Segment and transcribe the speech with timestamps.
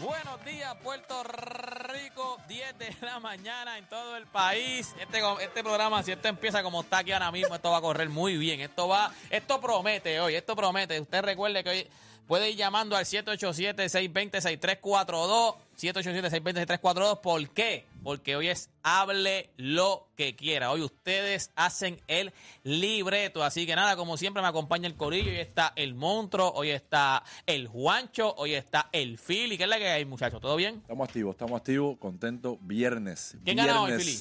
[0.00, 4.94] Buenos días, Puerto Rico, 10 de la mañana en todo el país.
[5.00, 8.08] Este, este programa, si esto empieza como está aquí ahora mismo, esto va a correr
[8.08, 8.60] muy bien.
[8.60, 11.00] Esto va, esto promete hoy, esto promete.
[11.00, 11.88] Usted recuerde que hoy
[12.28, 15.56] puede ir llamando al 787-620-6342.
[15.78, 17.20] 787-620-6342.
[17.20, 17.86] ¿Por qué?
[18.02, 20.70] Porque hoy es hable lo que quiera.
[20.70, 22.32] Hoy ustedes hacen el
[22.64, 23.42] libreto.
[23.44, 25.30] Así que nada, como siempre me acompaña el corillo.
[25.30, 29.56] Hoy está el monstruo, hoy está el Juancho, hoy está el Philly.
[29.56, 30.40] ¿Qué es la que hay, muchachos?
[30.40, 30.76] ¿Todo bien?
[30.82, 32.58] Estamos activos, estamos activos, contentos.
[32.60, 33.36] Viernes.
[33.44, 33.92] ¿Quién ganó hoy.
[33.98, 34.18] Philly?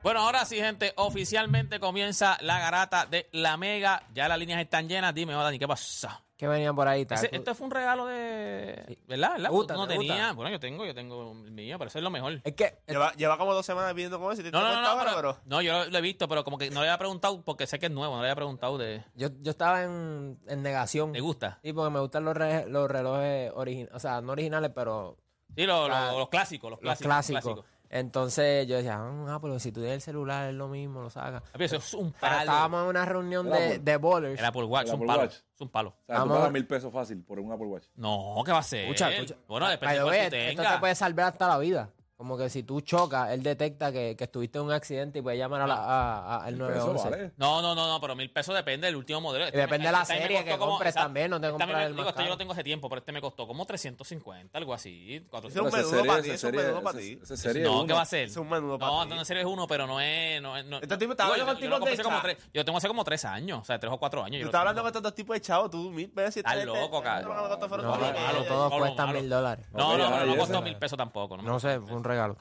[0.04, 4.06] Bueno, ahora sí, gente, oficialmente comienza la garata de la mega.
[4.12, 5.14] Ya las líneas están llenas.
[5.14, 6.20] Dime, Dani, ¿qué pasa?
[6.36, 7.06] que venía por ahí.
[7.08, 8.84] Ese- esto fue un regalo de.
[8.88, 8.98] Sí.
[9.06, 9.30] ¿Verdad?
[9.34, 9.48] ¿Verdad?
[9.50, 9.98] Me gusta, Tú no gusta.
[10.00, 10.32] tenía.
[10.32, 12.40] Bueno, yo tengo, yo tengo el mío, pero eso es lo mejor.
[12.44, 14.86] Es que Lleva, lleva como dos semanas pidiendo como eso y te No, no, no,
[14.88, 17.66] ahora, pero, no, yo lo he visto, pero como que no le había preguntado porque
[17.68, 19.02] sé que es nuevo, no le había preguntado de.
[19.14, 21.12] yo, yo estaba en, en negación.
[21.12, 21.60] ¿Te gusta?
[21.62, 25.16] Sí, porque me gustan los, re- los relojes originales, o sea, no originales, pero
[25.56, 27.30] Sí, lo- lo- Ah, los clásicos, los los clásicos.
[27.42, 27.64] clásicos.
[27.90, 31.42] Entonces yo decía, ah, pero si tú tienes el celular es lo mismo, lo sacas.
[31.52, 32.40] Papi, Eso es un Pero palo.
[32.40, 33.78] estábamos en una reunión de, Apple.
[33.78, 34.38] de bowlers.
[34.40, 35.22] El Apple Watch, El es un Apple palo.
[35.22, 35.34] Watch.
[35.54, 35.88] Es un palo.
[35.90, 36.36] O sea, tú Vamos.
[36.38, 37.84] pagas mil pesos fácil por un Apple Watch.
[37.94, 38.80] No, ¿qué va a ser?
[38.86, 39.36] Escucha, escucha.
[39.46, 40.80] Bueno, depende de way, tú esto te tengas.
[40.80, 41.90] puede salvar hasta la vida.
[42.24, 45.36] Como que si tú chocas, él detecta que, que estuviste en un accidente y puede
[45.36, 47.10] llamar a la, a- a- al Eso 911.
[47.10, 47.32] vale.
[47.36, 49.44] No, no, no, no, pero mil pesos depende del último modelo.
[49.44, 51.04] Este Y depende de la este me serie costó que compres exacto.
[51.04, 52.38] también, no te Este compras me- el digo, más este yo lo caro.
[52.38, 55.16] tengo hace tiempo, pero este me costó como 350, algo así.
[55.16, 55.74] Ese 400.
[55.74, 57.18] es un Pero menudo para ti, ese es un menudo para ti.
[57.22, 57.86] esa serie no, uno.
[57.86, 58.24] ¿qué va a ser?
[58.28, 59.02] Es un menudo para No, ti.
[59.02, 60.40] entonces series uno, pero no es.
[60.40, 62.02] No, es- no, Este tipo está hablando yo- con yo lo tipos compré de hace
[62.04, 64.20] como cha- tres- Yo lo tengo hace como tres años, o sea, tres o cuatro
[64.24, 64.36] años.
[64.36, 64.84] Tú yo lo estás hablando tengo.
[64.84, 66.38] con estos dos tipos de chavos, tú mil veces.
[66.38, 67.36] Estás este- loco, este- cabrón.
[67.36, 69.20] no, no, no, No, no, eh, todos malo, cuestan malo.
[69.20, 69.66] mil dólares.
[69.72, 71.36] No, no, Ok, no, no ese- costó mil pesos tampoco.
[71.36, 72.13] No, No sé, fue un.
[72.14, 72.36] Regalo.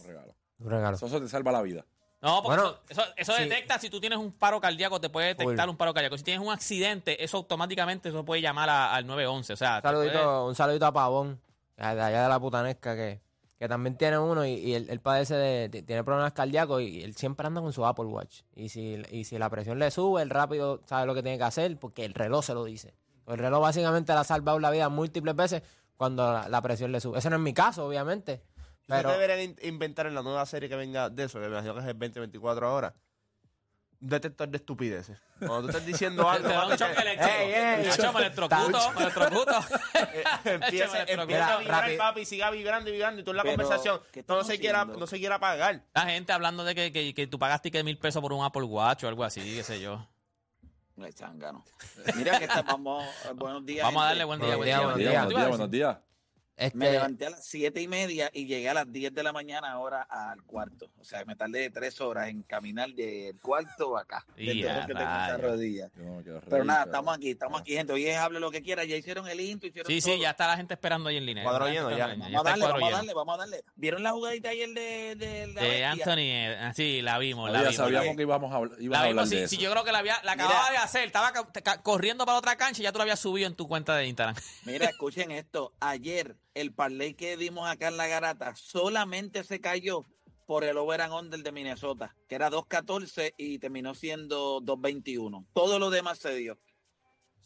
[0.00, 0.34] Un regalo.
[0.58, 0.96] Un regalo.
[0.96, 1.84] Eso, eso te salva la vida.
[2.22, 3.44] No, porque Bueno, eso, eso, sí.
[3.44, 6.18] detecta si tú tienes un paro cardíaco, te puede detectar un paro cardíaco.
[6.18, 9.54] Si tienes un accidente, eso automáticamente eso puede llamar a- al 911.
[9.54, 11.40] O sea, Un puede- saludito, un saludito a Pavón,
[11.78, 13.22] de allá de la putanesca, que,
[13.58, 17.02] que también tiene uno y, y él, él padece de, de- tiene problemas cardíacos y
[17.02, 18.42] él siempre anda con su Apple Watch.
[18.54, 21.44] Y si, y si la presión le sube, él rápido sabe lo que tiene que
[21.44, 22.92] hacer porque el reloj se lo dice.
[23.28, 25.62] El reloj básicamente le ha salvado la vida múltiples veces
[25.96, 27.18] cuando la, la presión le sube.
[27.18, 28.42] Ese no es mi caso, obviamente.
[28.90, 31.74] Pero deberían in- inventar en la nueva serie que venga de eso, que me imagino
[31.74, 32.94] que es el 2024 ahora.
[34.02, 35.18] Un detector de estupideces.
[35.38, 37.34] Cuando tú estás diciendo algo, Te da un choque eléctrico.
[37.38, 39.52] Ey, ey, Nacho, me electrocuto, me electrocuto.
[40.44, 41.98] empieza, a vibrar, rápido.
[41.98, 44.58] papi, siga vibrando y vibrando y tú en la Pero, conversación ¿qué no estamos se,
[44.58, 45.82] quiera, no se quiera pagar.
[45.94, 48.62] La gente hablando de que, que, que tú pagaste que mil pesos por un Apple
[48.62, 50.06] Watch o algo así, qué sé yo.
[52.16, 52.48] Mira que eh,
[53.34, 53.84] buenos días.
[53.84, 54.76] Vamos a darle buen día, buen día.
[54.78, 55.10] buenos buen días.
[55.10, 55.20] día.
[55.24, 56.09] buenos días, buenos días.
[56.60, 59.32] Este, Me levanté a las siete y media y llegué a las 10 de la
[59.32, 60.90] mañana ahora al cuarto.
[61.00, 64.26] O sea, me tardé tres horas en caminar del cuarto acá.
[64.36, 65.90] Y que tengo rodilla.
[65.96, 67.92] No Pero nada, estamos aquí, estamos aquí, gente.
[67.94, 68.84] Hoy es hable lo que quiera.
[68.84, 70.14] Ya hicieron el intro, hicieron Sí, todo.
[70.14, 71.44] sí, ya está la gente esperando ahí en línea.
[71.44, 72.08] Cuadro lleno, ya.
[72.08, 73.64] Vamos a darle, vamos a darle, vamos a darle.
[73.76, 75.84] ¿Vieron la jugadita ayer de, de?
[75.84, 77.76] Anthony, eh, sí, la vimos, la Ya vimos.
[77.76, 79.48] sabíamos que íbamos a, hablar de sí, eso.
[79.48, 80.46] sí, yo creo que la, había, la Mira.
[80.46, 81.04] acababa de hacer.
[81.06, 81.32] Estaba
[81.82, 84.36] corriendo para otra cancha y ya tú la habías subido en tu cuenta de Instagram.
[84.64, 85.72] Mira, escuchen esto.
[85.80, 90.06] Ayer el parlay que dimos acá en la garata solamente se cayó
[90.46, 95.46] por el over and under de Minnesota, que era 2.14 y terminó siendo 2.21.
[95.52, 96.58] Todo lo demás se dio.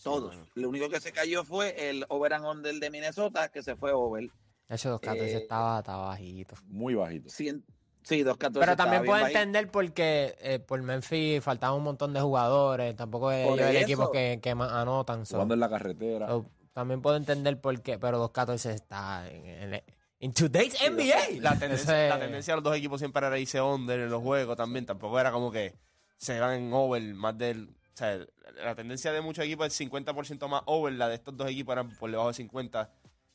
[0.03, 0.35] Todos.
[0.55, 3.93] Lo único que se cayó fue el over and under de Minnesota, que se fue
[3.93, 4.31] over.
[4.69, 6.55] ese 214 eh, estaba, estaba bajito.
[6.67, 7.29] Muy bajito.
[7.29, 7.63] Cien-
[8.03, 8.59] sí, 2.14.
[8.59, 9.39] Pero también puedo bajito.
[9.39, 12.97] entender porque eh, por Memphis faltaba un montón de jugadores.
[12.97, 15.27] Tampoco es el equipo que, que más anotan.
[15.27, 16.27] Jugando en la carretera.
[16.29, 19.83] so, también puedo entender por qué, pero 214 está en, en,
[20.19, 21.41] en today's NBA.
[21.41, 24.57] La tendencia, la tendencia de los dos equipos siempre era irse under en los juegos
[24.57, 24.85] también.
[24.85, 25.75] Tampoco era como que
[26.17, 27.69] se van en over más del.
[27.69, 28.19] O sea,
[28.57, 30.93] la tendencia de muchos equipos es 50% más over.
[30.95, 32.91] La de estos dos equipos eran por debajo de 50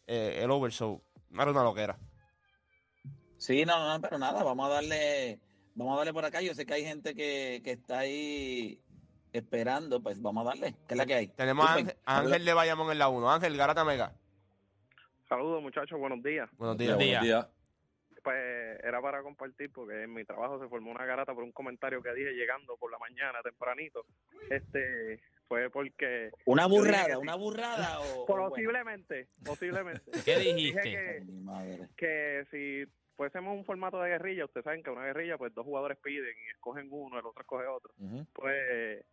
[0.07, 0.73] eh, el over.
[0.73, 1.97] So, no era una loquera.
[3.37, 5.39] Sí, no, no, pero nada, vamos a darle,
[5.75, 6.41] vamos a darle por acá.
[6.41, 8.81] Yo sé que hay gente que, que está ahí
[9.33, 10.73] esperando, pues vamos a darle.
[10.87, 11.27] ¿Qué es la que hay?
[11.27, 11.73] Tenemos a.
[11.73, 13.31] Ángel, a Ángel de Bayamón en la 1.
[13.31, 14.13] Ángel, Garata Mega.
[15.27, 16.49] Saludos muchachos, buenos días.
[16.57, 17.21] Buenos Buenos días.
[17.23, 17.47] días.
[18.23, 22.01] Pues era para compartir porque en mi trabajo se formó una garata por un comentario
[22.01, 24.05] que dije llegando por la mañana tempranito.
[24.49, 28.49] Este fue porque Una burrada, una burrada o, o bueno?
[28.49, 30.81] posiblemente, posiblemente ¿Qué dije dijiste?
[30.81, 31.87] que, Mi madre.
[31.95, 35.97] que si fuésemos un formato de guerrilla, ustedes saben que una guerrilla pues dos jugadores
[36.03, 37.93] piden y escogen uno, el otro escoge otro.
[38.33, 39.05] Pues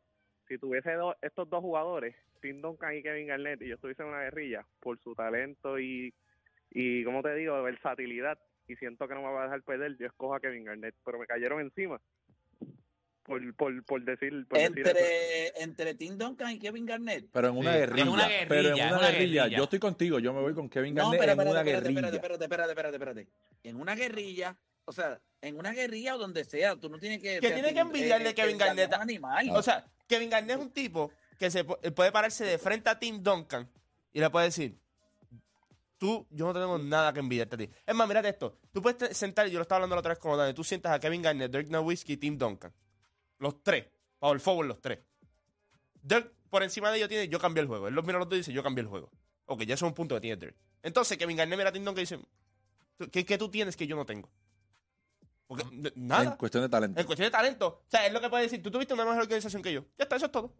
[0.48, 4.08] si tuviese do- estos dos jugadores, Tim Duncan y Kevin Garnett, y yo estuviese en
[4.08, 6.12] una guerrilla por su talento y,
[6.70, 8.38] y como te digo, versatilidad,
[8.68, 11.18] y siento que no me va a dejar perder, yo escojo a Kevin Garnett, pero
[11.18, 12.00] me cayeron encima.
[13.22, 14.90] Por, por, por decir, por decir eso.
[14.90, 17.26] Entre, entre Tim Duncan y Kevin Garnett.
[17.32, 18.02] Pero en una Sí, guerrilla.
[18.04, 19.42] en una Pero en guerrilla, una, una guerrilla.
[19.42, 19.58] guerrilla.
[19.58, 20.18] Yo estoy contigo.
[20.20, 22.16] Yo me voy con Kevin No, Garnett pero en una espérate, espérate, guerrilla.
[22.16, 23.68] espérate, espérate, espérate, espérate, espérate.
[23.68, 27.40] En una guerrilla, o sea, en una guerrilla o donde sea, tú no tienes que...
[27.40, 29.56] ¿Qué tiene que envidiarle eh, Kevin Garnett Garnett es un animal.
[29.56, 32.98] O sea, Kevin Garnett es un tipo que se pu- puede pararse de frente a
[32.98, 33.68] Tim Duncan
[34.12, 34.78] y le puede decir,
[35.98, 37.70] tú, yo no tengo nada que envidiarte a ti.
[37.86, 38.58] Es más, mírate esto.
[38.72, 41.00] Tú puedes sentar, yo lo estaba hablando la otra vez con Dani, tú sientas a
[41.00, 42.72] Kevin Garnett, Dirk Nowitzki y Tim Duncan.
[43.38, 43.86] Los tres.
[44.18, 44.98] Power forward los tres.
[46.02, 47.88] Dirk, por encima de ellos tiene, yo cambié el juego.
[47.88, 49.10] Él los mira los dos y dice, yo cambié el juego.
[49.46, 50.56] Ok, ya es un punto que tiene Dirk.
[50.82, 52.18] Entonces, Kevin Garnett mira a Tim Duncan y dice,
[52.96, 54.30] "¿Tú- ¿qué, qué tú tienes que yo no tengo?
[55.46, 57.00] Porque, En cuestión de talento.
[57.00, 57.82] En cuestión de talento.
[57.86, 58.62] O sea, es lo que puede decir.
[58.62, 59.82] Tú tuviste una mejor organización que yo.
[59.96, 60.54] Ya está, eso es todo.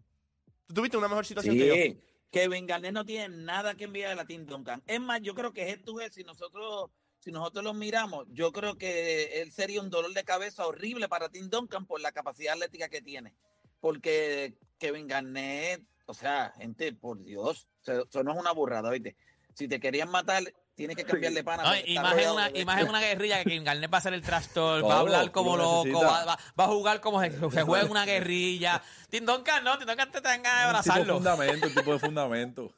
[0.66, 2.00] Tú tuviste una mejor situación Sí, que yo.
[2.31, 4.83] Kevin Garnett no tiene nada que enviar a Tim Duncan.
[4.87, 6.90] Es más, yo creo que es tú si nosotros
[7.26, 11.28] si nosotros lo miramos, yo creo que él sería un dolor de cabeza horrible para
[11.28, 13.35] Tim Duncan por la capacidad atlética que tiene.
[13.81, 19.16] Porque Kevin Garnett, o sea, gente, por Dios, eso eso no es una burrada, ¿viste?
[19.55, 20.45] Si te querían matar,
[20.76, 21.64] tienes que cambiarle pana.
[21.64, 23.50] No, porque y está más en rodeado una, de y más en una guerrilla que
[23.50, 26.64] Kim Garnett va a ser el trastor, va a hablar como loco, va, va- va
[26.64, 28.80] a jugar como se, se juega en una guerrilla.
[29.11, 31.14] Tim Duncan no, Tim Duncan te dan ganas de Un tipo de abrazarlo.
[31.14, 32.73] fundamento, un tipo de fundamento.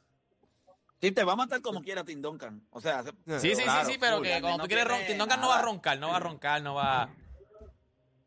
[1.01, 2.61] Sí, te va a matar como quiera Tim Duncan.
[2.71, 3.03] O sea,
[3.39, 5.47] Sí, sí, Claro, sí, sí, pero que cuando no tú quieres roncar, Tim Duncan no
[5.49, 7.09] va a roncar, no va a roncar, no va...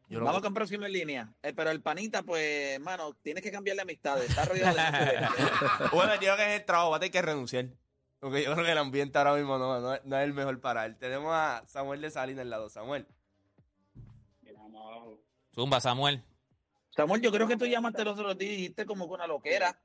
[0.09, 1.29] Yo lo- Vamos con próximo en línea.
[1.43, 4.29] Eh, pero el panita, pues, hermano, tienes que cambiarle amistades.
[4.29, 5.29] Está rodeado de.
[5.93, 7.67] Bueno, yo que es el trabajo, va a tener que renunciar.
[8.23, 10.87] Porque yo creo que el ambiente ahora mismo no, no, no es el mejor para
[10.87, 10.97] él.
[10.97, 12.69] Tenemos a Samuel de Salinas al lado.
[12.69, 13.05] Samuel.
[15.53, 16.23] Zumba, Samuel.
[16.91, 19.77] Samuel, yo creo que tú llamaste los otros días y dijiste como que una loquera.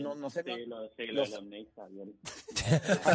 [0.00, 0.42] No, no sé.
[0.42, 3.12] Sí, lo, sí, los- lo de los Knicks ayer.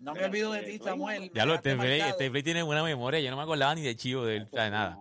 [0.00, 1.30] No me olvido de ti, Samuel.
[1.32, 3.96] Ya lo, este Play, este Play tiene buena memoria, yo no me acordaba ni de
[3.96, 4.98] chivo de él, o sea, de nada.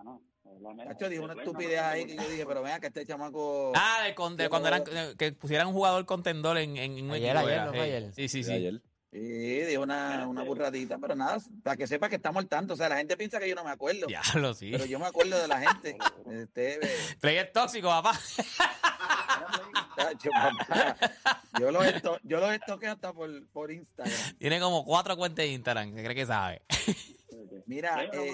[0.86, 3.72] Nacho dijo una estupidez ahí que yo dije, pero vea que este chamaco.
[3.76, 4.84] Ah, de, con- de cuando eran,
[5.18, 7.40] que pusieran un jugador contendor en, en un Ayer, equipo.
[7.48, 7.86] ayer, era, ¿no fue sí.
[7.92, 8.14] ayer?
[8.14, 8.52] Sí, sí, sí.
[8.52, 8.82] ayer.
[9.12, 12.74] Sí, dijo una, una burradita, pero nada, para que sepa que estamos al tanto.
[12.74, 14.08] O sea, la gente piensa que yo no me acuerdo.
[14.08, 14.72] Diablo, sí.
[14.72, 15.98] Pero yo me acuerdo de la gente.
[16.32, 16.80] Este,
[17.20, 18.20] Play es tóxico, papá.
[21.60, 24.16] Yo los esto, yo los estoqueo hasta por, por Instagram.
[24.40, 26.62] Tiene como cuatro cuentas de Instagram, se cree que sabe.
[27.68, 28.34] Mira, este.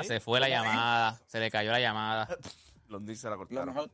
[0.00, 0.04] ¿Eh?
[0.04, 2.28] Se fue la llamada, se le cayó la llamada.
[2.88, 3.74] Los se la lo cortaron.
[3.74, 3.90] mejor,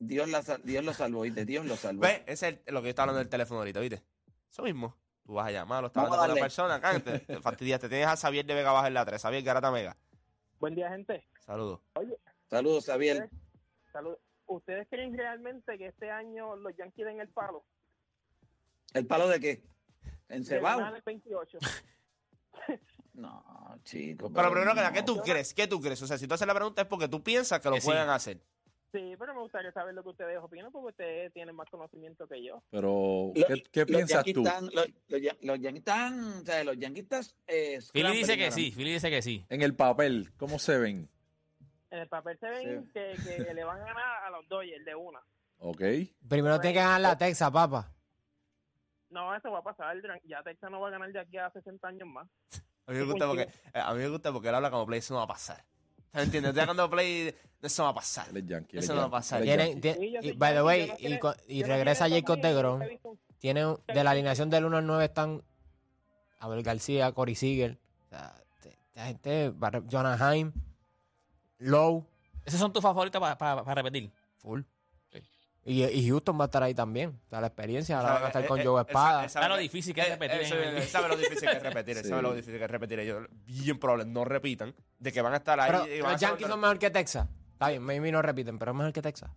[0.00, 1.44] Dios, la, Dios lo salvó, ¿viste?
[1.44, 2.02] Dios lo salvó.
[2.02, 2.22] ¿Ves?
[2.26, 4.02] Ese es el- lo que yo estaba hablando del teléfono ahorita, ¿viste?
[4.50, 4.96] Eso mismo.
[5.24, 7.88] Tú vas a llamar, lo estás hablando a con una persona, acá, te, te fastidiaste.
[7.88, 9.96] Tienes a Xavier de Vega Baja en la 3, Xavier Garata Mega.
[10.58, 11.24] Buen día, gente.
[11.40, 11.80] Saludos.
[12.50, 13.30] Saludos, Xavier.
[14.46, 17.64] ¿Ustedes creen realmente que este año los Yankees den el palo?
[18.92, 19.64] ¿El palo de qué?
[20.28, 20.78] ¿En Cebao?
[20.78, 21.58] ganar el 28.
[23.14, 24.30] No, chico.
[24.32, 24.94] Pero primero que nada, no.
[24.94, 25.54] ¿qué tú crees?
[25.54, 26.02] ¿Qué tú crees?
[26.02, 27.86] O sea, si tú haces la pregunta es porque tú piensas que lo Que sí.
[27.86, 28.40] pueden hacer.
[28.92, 32.44] Sí, pero me gustaría saber lo que ustedes opinan porque ustedes tienen más conocimiento que
[32.44, 32.62] yo.
[32.70, 34.42] Pero, Lo- ¿qué, piensas tú?
[34.42, 38.36] están- los, los Ya- los Yankees están, o sea, los Yankees están, eh, Philly dice
[38.36, 39.44] que sí, Philly dice que sí.
[39.48, 41.08] En el papel, ¿cómo se ven?
[41.90, 44.94] En el papel se ven que, que le van a ganar a los Dodgers de
[44.94, 45.20] una.
[45.58, 45.82] ¿Ok?
[46.28, 47.90] Primero tiene que ganar la Texas, papá.
[49.10, 49.96] No, eso va a pasar.
[50.24, 52.28] Ya Texas no va a ganar de aquí a 60 años más.
[52.86, 53.48] A mí me gusta porque, eh,
[53.80, 55.64] a mí me gusta porque él habla como play, eso no va a pasar.
[56.12, 56.50] ¿Entiendes?
[56.50, 58.28] Estoy hablando play, eso no va a pasar.
[58.30, 58.78] Él es yankee.
[58.78, 59.42] Eso no va a pasar.
[59.42, 59.88] Tienen, yankee.
[59.88, 61.06] tie- Sí, yo y, by the way, no y,
[61.48, 62.82] y no regresa quiero Jacob estar de con Grom.
[62.82, 65.42] ellos, he visto- Tiene un- de la alineación del 1 al 9 están
[66.38, 69.52] Abel García, Corey Seager, o sea, te- esta gente,
[69.90, 70.52] Jonah Heim,
[71.58, 72.04] Lowe,
[72.44, 74.10] ¿Esos son tus favoritos para repetir?
[74.36, 74.60] full.
[75.66, 77.18] Y, y Houston va a estar ahí también.
[77.26, 79.24] O sea, la experiencia ahora van a estar con Eh, Joe eh, Espada.
[79.24, 80.46] él sabe- Sabe lo difícil que es eh, repetir
[80.90, 81.96] sabe- lo difícil que es repetir.
[82.04, 82.98] sabe lo difícil que es repetir.
[83.00, 84.74] Ellos, bien probable, no repitan.
[84.98, 85.70] De que van a estar ahí.
[85.72, 87.28] Pero y van a los Yankees son mejor que Texas.
[87.52, 89.30] Está bien, maybe no repiten, pero es mejor que Texas.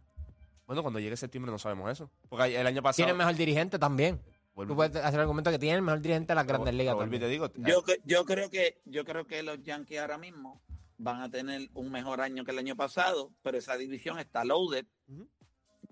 [0.66, 2.10] Bueno, cuando llegue septiembre no sabemos eso.
[2.28, 2.98] Porque el año pasado.
[2.98, 4.22] Tienen mejor dirigente también.
[4.54, 7.28] Tú puedes hacer el argumento que tienen el mejor dirigente de las grandes ligas te
[7.28, 7.48] digo.
[7.58, 10.62] Yo, cre- yo creo que yo creo que los Yankees ahora mismo
[10.98, 14.86] van a tener un mejor año que el año pasado, pero esa división está loaded.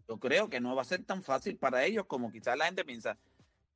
[0.08, 2.86] Yo creo que no va a ser tan fácil para ellos como quizás la gente
[2.86, 3.18] piensa.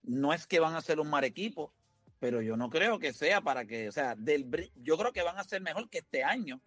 [0.04, 1.74] No es que van a ser un mal equipo,
[2.20, 5.38] pero yo no creo que sea para que, o sea, del yo creo que van
[5.38, 6.62] a ser mejor que este año,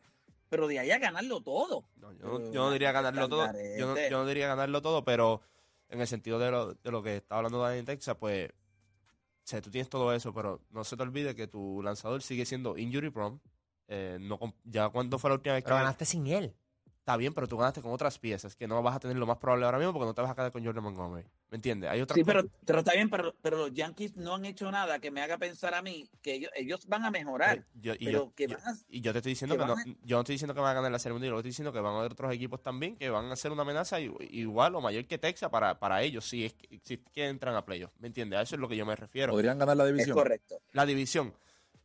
[0.49, 1.85] pero de ahí a ganarlo todo.
[1.97, 3.47] No, yo, no- yo no diría ganarlo todo.
[3.79, 5.41] Yo no, yo no diría ganarlo todo, pero
[5.89, 8.51] en el sentido de lo, de lo que está hablando Dani en Texas, pues.
[8.51, 12.45] O sea, tú tienes todo eso, pero no se te olvide que tu lanzador sigue
[12.47, 13.41] siendo injury prone.
[13.89, 16.55] Eh, no, ya cuando fue la última vez que Pero ganaste sin él.
[17.03, 19.37] Está bien, pero tú ganaste con otras piezas que no vas a tener lo más
[19.39, 21.27] probable ahora mismo porque no te vas a quedar con Jordan Montgomery.
[21.51, 21.91] ¿Me entiendes?
[21.91, 25.01] Hay otras Sí, pero, pero está bien, pero, pero los Yankees no han hecho nada
[25.01, 27.67] que me haga pensar a mí que ellos, ellos van a mejorar.
[27.75, 29.67] Yo- y, pero yo, que yo- van a- y yo te estoy diciendo que que
[29.67, 31.73] no, yo no estoy diciendo que van a ganar la serie mundial, yo estoy diciendo
[31.73, 34.81] que van a haber otros equipos también que van a ser una amenaza igual o
[34.81, 37.99] mayor que Texas para, para ellos, si es, que, si es que entran a playoffs.
[37.99, 38.39] ¿Me entiendes?
[38.39, 39.33] A eso es lo que yo me refiero.
[39.33, 40.15] ¿Podrían ganar la Es división?
[40.17, 40.61] correcto.
[40.71, 41.35] La división.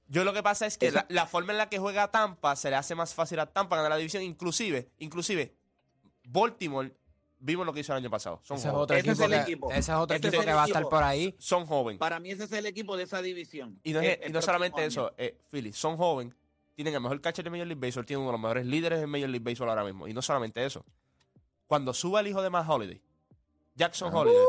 [0.10, 2.70] Yo lo que pasa es que la, la forma en la que juega Tampa se
[2.70, 5.54] le hace más fácil a Tampa ganar la división, inclusive, inclusive
[6.24, 6.94] Baltimore
[7.40, 8.40] vimos lo que hizo el año pasado.
[8.44, 8.84] Son Ese es jóvenes.
[8.84, 9.70] otro Ese es el que, equipo.
[9.72, 11.36] ese es otro equipo que va a estar por ahí.
[11.38, 12.00] Son jóvenes.
[12.00, 13.80] Para mí ese es el equipo de esa división.
[13.84, 14.88] Y no, es- el- y no solamente año.
[14.88, 16.34] eso, eh, Philly, son jóvenes,
[16.74, 19.10] tienen el mejor catcher de Major League Baseball, tienen uno de los mejores líderes en
[19.10, 20.08] Major League Baseball ahora mismo.
[20.08, 20.86] Y no solamente eso.
[21.68, 23.02] Cuando suba el hijo de Matt Holiday,
[23.76, 24.42] Jackson Holiday,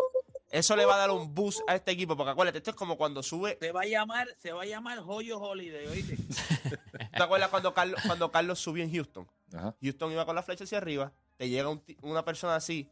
[0.50, 2.96] Eso le va a dar un boost a este equipo, porque acuérdate, esto es como
[2.96, 3.58] cuando sube.
[3.60, 6.16] Se va a llamar, se va a llamar Joyo Holiday, ¿oíste?
[7.16, 9.26] ¿Te acuerdas cuando Carlos, cuando Carlos subió en Houston?
[9.54, 9.76] Ajá.
[9.82, 12.90] Houston iba con la flecha hacia arriba, te llega un una persona así,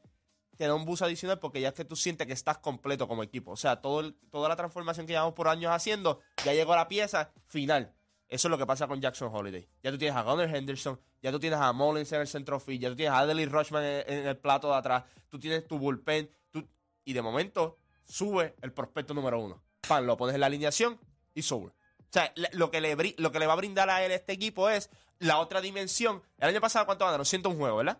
[0.56, 3.22] te da un boost adicional porque ya es que tú sientes que estás completo como
[3.22, 3.52] equipo.
[3.52, 6.88] O sea, todo el- toda la transformación que llevamos por años haciendo, ya llegó la
[6.88, 7.92] pieza final.
[8.28, 9.68] Eso es lo que pasa con Jackson Holiday.
[9.82, 12.80] Ya tú tienes a Gunnar Henderson, ya tú tienes a Mullins en el centro field,
[12.82, 15.78] ya tú tienes a Adley Rushman en, en el plato de atrás, tú tienes tu
[15.78, 16.66] bullpen, tú-
[17.06, 19.62] y de momento sube el prospecto número uno.
[19.88, 21.00] Pan, lo pones en la alineación
[21.34, 21.68] y sube.
[21.68, 24.68] O sea, lo que, le, lo que le va a brindar a él este equipo
[24.68, 26.22] es la otra dimensión.
[26.38, 27.24] El año pasado, ¿cuánto ganaron?
[27.24, 27.98] 101 juegos, ¿verdad?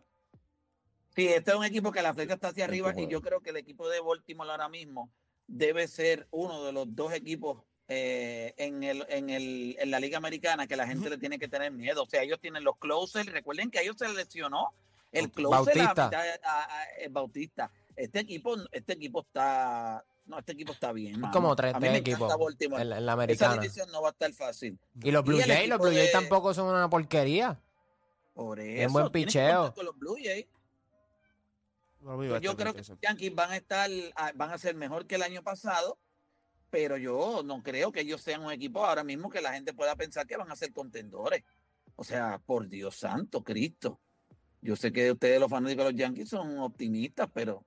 [1.14, 3.08] Sí, este es un equipo que la flecha está hacia arriba y juego.
[3.08, 5.10] yo creo que el equipo de Baltimore ahora mismo
[5.46, 10.18] debe ser uno de los dos equipos eh, en, el, en, el, en la Liga
[10.18, 12.02] Americana que la gente le tiene que tener miedo.
[12.02, 13.30] O sea, ellos tienen los closers.
[13.30, 14.74] Recuerden que a ellos se les lesionó
[15.12, 16.10] el closer Bautista.
[16.42, 17.70] a- a- a- Bautista.
[17.96, 20.04] Este equipo, este equipo está...
[20.26, 21.20] No, este equipo está bien.
[21.20, 21.32] mano.
[21.32, 23.62] como tres, tres equipos en, la- la Esa americana.
[23.62, 24.78] división no va a estar fácil.
[25.02, 27.60] Y los Blue Jays, los Blue Jays de- tampoco son una porquería.
[28.34, 28.72] Por eso.
[28.74, 29.72] Bien buen picheo.
[29.72, 30.46] con los Blue Jays.
[32.40, 35.22] Yo creo que los Yankees van a estar, ah, van a ser mejor que el
[35.22, 35.98] año pasado,
[36.70, 39.96] pero yo no creo que ellos sean un equipo ahora mismo que la gente pueda
[39.96, 41.42] pensar que van a ser contendores.
[41.96, 44.00] O sea, por Dios santo, Cristo.
[44.60, 47.64] Yo sé que ustedes los fanáticos de los Yankees son optimistas, pero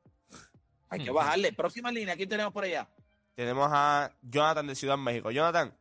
[0.90, 1.54] hay que bajarle.
[1.54, 2.88] Próxima línea, ¿quién tenemos por allá?
[3.36, 5.32] Tenemos a Jonathan de Ciudad México.
[5.32, 5.74] Jonathan,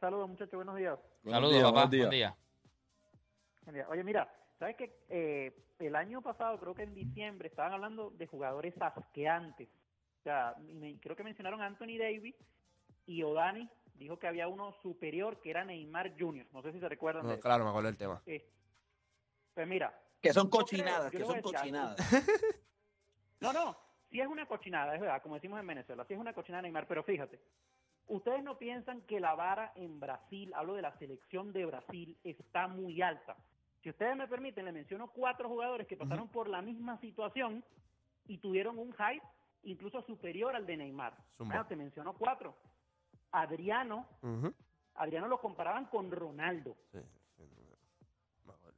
[0.00, 0.98] Saludos, muchachos, buenos días.
[1.22, 1.86] Buenos Saludos, días, papá.
[1.86, 2.34] buenos días.
[3.64, 3.86] Buen día.
[3.88, 4.98] Oye, mira, ¿sabes qué?
[5.08, 9.68] Eh, el año pasado, creo que en diciembre, estaban hablando de jugadores asqueantes.
[10.20, 12.34] O sea, me- creo que mencionaron a Anthony Davis
[13.06, 16.46] y Odani dijo que había uno superior que era Neymar Jr.
[16.52, 17.42] No sé si se recuerdan de no, eso.
[17.42, 18.22] claro, me acuerdo del tema.
[18.26, 18.46] Eh,
[19.54, 21.96] pues mira, Que son creo- cochinadas, que son cochinadas.
[23.44, 23.76] No, no,
[24.10, 26.86] sí es una cochinada, es verdad, como decimos en Venezuela, sí es una cochinada Neymar,
[26.86, 27.40] pero fíjate,
[28.06, 32.68] ustedes no piensan que la vara en Brasil, hablo de la selección de Brasil, está
[32.68, 33.36] muy alta.
[33.82, 37.62] Si ustedes me permiten, le menciono cuatro jugadores que pasaron por la misma situación
[38.26, 39.22] y tuvieron un hype
[39.64, 41.14] incluso superior al de Neymar.
[41.38, 42.56] Bueno, te menciono cuatro.
[43.30, 44.06] Adriano.
[44.94, 46.76] Adriano lo comparaban con Ronaldo.
[46.92, 46.98] Sí.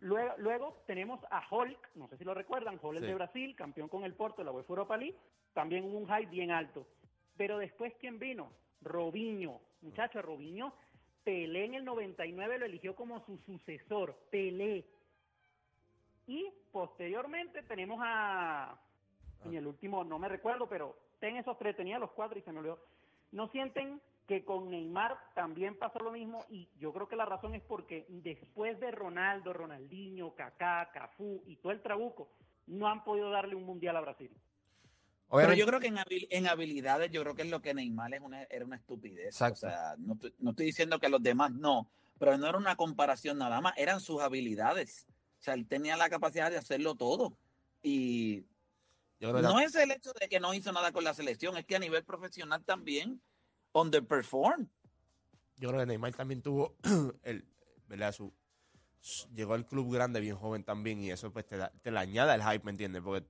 [0.01, 3.89] Luego, luego tenemos a Hulk, no sé si lo recuerdan, Hulk el de Brasil, campeón
[3.89, 5.17] con el Porto de la UEFA Europa League,
[5.55, 6.87] también hubo un hype bien alto.
[7.37, 8.51] Pero después, ¿quién vino?
[8.83, 9.61] Robinho.
[9.83, 10.75] Muchacho, Robinho,
[11.25, 14.87] Pelé en el 99 lo eligió como su sucesor, Pelé.
[16.27, 18.79] Y posteriormente tenemos a,
[19.45, 22.53] en el último, no me recuerdo, pero ten esos tres, tenía los cuatro y se
[22.53, 22.79] me olvidó.
[23.33, 26.45] ¿No sienten que con Neymar también pasó lo mismo?
[26.51, 31.57] Y yo creo que la razón es porque después de Ronaldo, Ronaldinho, Kaká, Cafú y
[31.57, 32.29] todo el trabuco,
[32.67, 34.31] no han podido darle un mundial a Brasil.
[35.31, 38.15] Pero yo creo que en, habil- en habilidades, yo creo que es lo que Neymar
[38.15, 39.27] es una, era una estupidez.
[39.27, 39.67] Exacto.
[39.67, 42.77] O sea, no, estoy- no estoy diciendo que los demás no, pero no era una
[42.77, 45.07] comparación nada más, eran sus habilidades.
[45.41, 47.37] O sea, él tenía la capacidad de hacerlo todo.
[47.83, 48.43] Y
[49.21, 51.57] Yo creo que no es el hecho de que no hizo nada con la selección,
[51.57, 53.21] es que a nivel profesional también
[53.81, 54.69] underperform.
[55.57, 56.77] yo creo que Neymar también tuvo
[57.23, 57.45] el,
[57.89, 58.13] ¿verdad?
[58.13, 58.33] Su,
[59.35, 62.35] llegó al club grande bien joven también y eso pues te, da- te le añade
[62.35, 63.03] el hype, ¿me entiendes?
[63.03, 63.27] Porque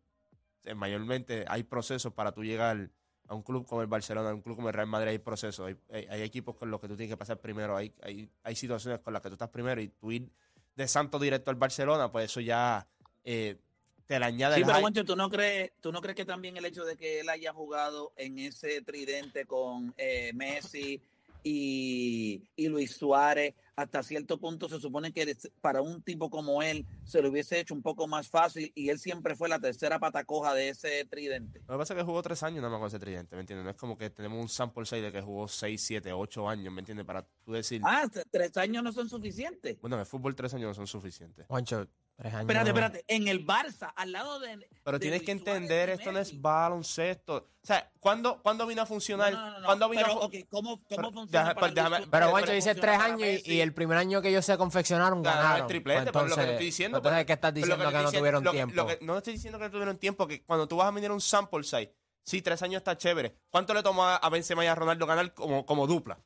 [0.65, 2.91] eh, mayormente hay procesos para tú llegar
[3.29, 5.67] a un club como el Barcelona, a un club como el Real Madrid, hay procesos,
[5.67, 8.55] hay, hay- hay equipos con los que tú tienes que pasar primero, hay, hay, hay
[8.57, 10.31] situaciones con las que tú estás primero y tú ir
[10.77, 12.87] de Santo directo al Barcelona, pues eso ya
[13.25, 13.59] eh,
[14.07, 14.79] te le añade Sí, pero.
[14.81, 17.53] Juancho, ¿tú no crees, tú no crees que también el hecho de que él haya
[17.53, 21.01] jugado en ese tridente con eh, Messi
[21.42, 26.85] y, y Luis Suárez, hasta cierto punto se supone que para un tipo como él
[27.05, 30.55] se lo hubiese hecho un poco más fácil y él siempre fue la tercera patacoja
[30.55, 31.61] de ese tridente?
[31.69, 33.64] Lo que pasa es que jugó tres años nada más con ese tridente, ¿me entiendes?
[33.64, 36.73] No es como que tenemos un sample 6 de que jugó 6, 7, 8 años,
[36.73, 37.07] ¿me entiendes?
[37.07, 39.79] Para tú decir, Ah, tres años no son suficientes.
[39.81, 41.47] bueno, en el fútbol tres años no son suficientes.
[41.47, 41.87] Juancho.
[42.19, 44.67] Espérate, espérate, en el Barça, al lado de...
[44.83, 47.37] Pero de tienes que entender, esto no es baloncesto.
[47.63, 49.33] O sea, ¿cuándo, ¿cuándo vino a funcionar?
[49.35, 52.09] No, no, no, ¿Cuándo vino pero, a fu- ok, ¿cómo, cómo Pero, funciona déjame- Luis
[52.11, 52.31] Pero?
[52.31, 55.43] Juancho ¿Cómo dice tres años y, y el primer año que ellos se confeccionaron Ganaron
[55.45, 55.61] ganaron.
[55.63, 56.97] el triplete, Pues pero lo que te entonces, estoy diciendo.
[56.99, 58.75] Entonces, pues, ¿qué estás diciendo te que no estoy tuvieron diciendo- lo tiempo?
[58.93, 61.11] lo que- no estoy diciendo que no tuvieron tiempo, que cuando tú vas a medir
[61.13, 63.37] un sample size, sí, tres años está chévere.
[63.51, 66.19] ¿Cuánto le tomó a a Benzema y a Ronaldo ganar como, como dupla?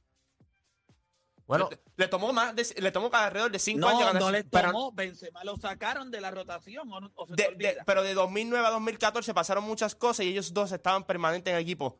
[1.51, 4.23] Bueno, le, le tomó más de- le tomó alrededor de cinco años No, ganar.
[4.23, 7.55] no le pero- tomó, Benzema lo sacaron de la rotación, o, no- o se de-
[7.57, 11.57] de- pero de 2009 a 2014 pasaron muchas cosas y ellos dos estaban permanentes en
[11.57, 11.99] el equipo.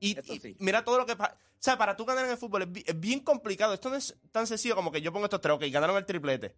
[0.00, 0.56] Y, Eso y sí.
[0.60, 1.34] mira todo lo que pasa.
[1.34, 3.74] O sea, para tú ganar en el fútbol es, es bien complicado.
[3.74, 6.54] Esto no es tan sencillo como que yo pongo estos tres, ok, ganaron el triplete.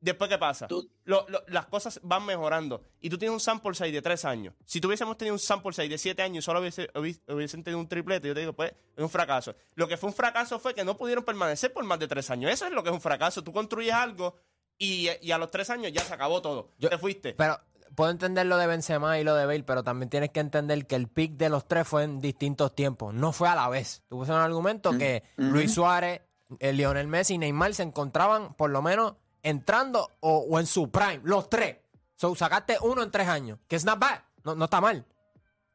[0.00, 0.68] Después, ¿qué pasa?
[0.68, 2.84] Tú- Lo- lo- las cosas van mejorando.
[3.00, 4.54] Y tú tienes un sample size de tres años.
[4.64, 7.80] Si tuviésemos tenido un sample size de siete años y solo hubiese- hubiese- hubiesen tenido
[7.80, 9.54] un triplete, yo te digo, pues, es un fracaso.
[9.74, 12.52] Lo que fue un fracaso fue que no pudieron permanecer por más de tres años.
[12.52, 13.42] Eso es lo que es un fracaso.
[13.42, 14.36] Tú construyes algo
[14.78, 16.70] y, y a los tres años ya se acabó todo.
[16.78, 17.34] Yo- te fuiste.
[17.34, 17.58] Pero
[17.96, 20.94] puedo entender lo de Benzema y lo de Bale, pero también tienes que entender que
[20.94, 23.14] el pick de los tres fue en distintos tiempos.
[23.14, 24.02] No fue a la vez.
[24.08, 26.20] Tú pusiste un argumento que Luis Suárez,
[26.60, 29.14] eh, Lionel Messi y Neymar se encontraban por lo menos
[29.48, 31.20] entrando o, o en su prime.
[31.24, 31.78] Los tres.
[32.16, 33.58] So, sacaste uno en tres años.
[33.68, 34.20] Que es not bad.
[34.44, 35.04] No, no está mal.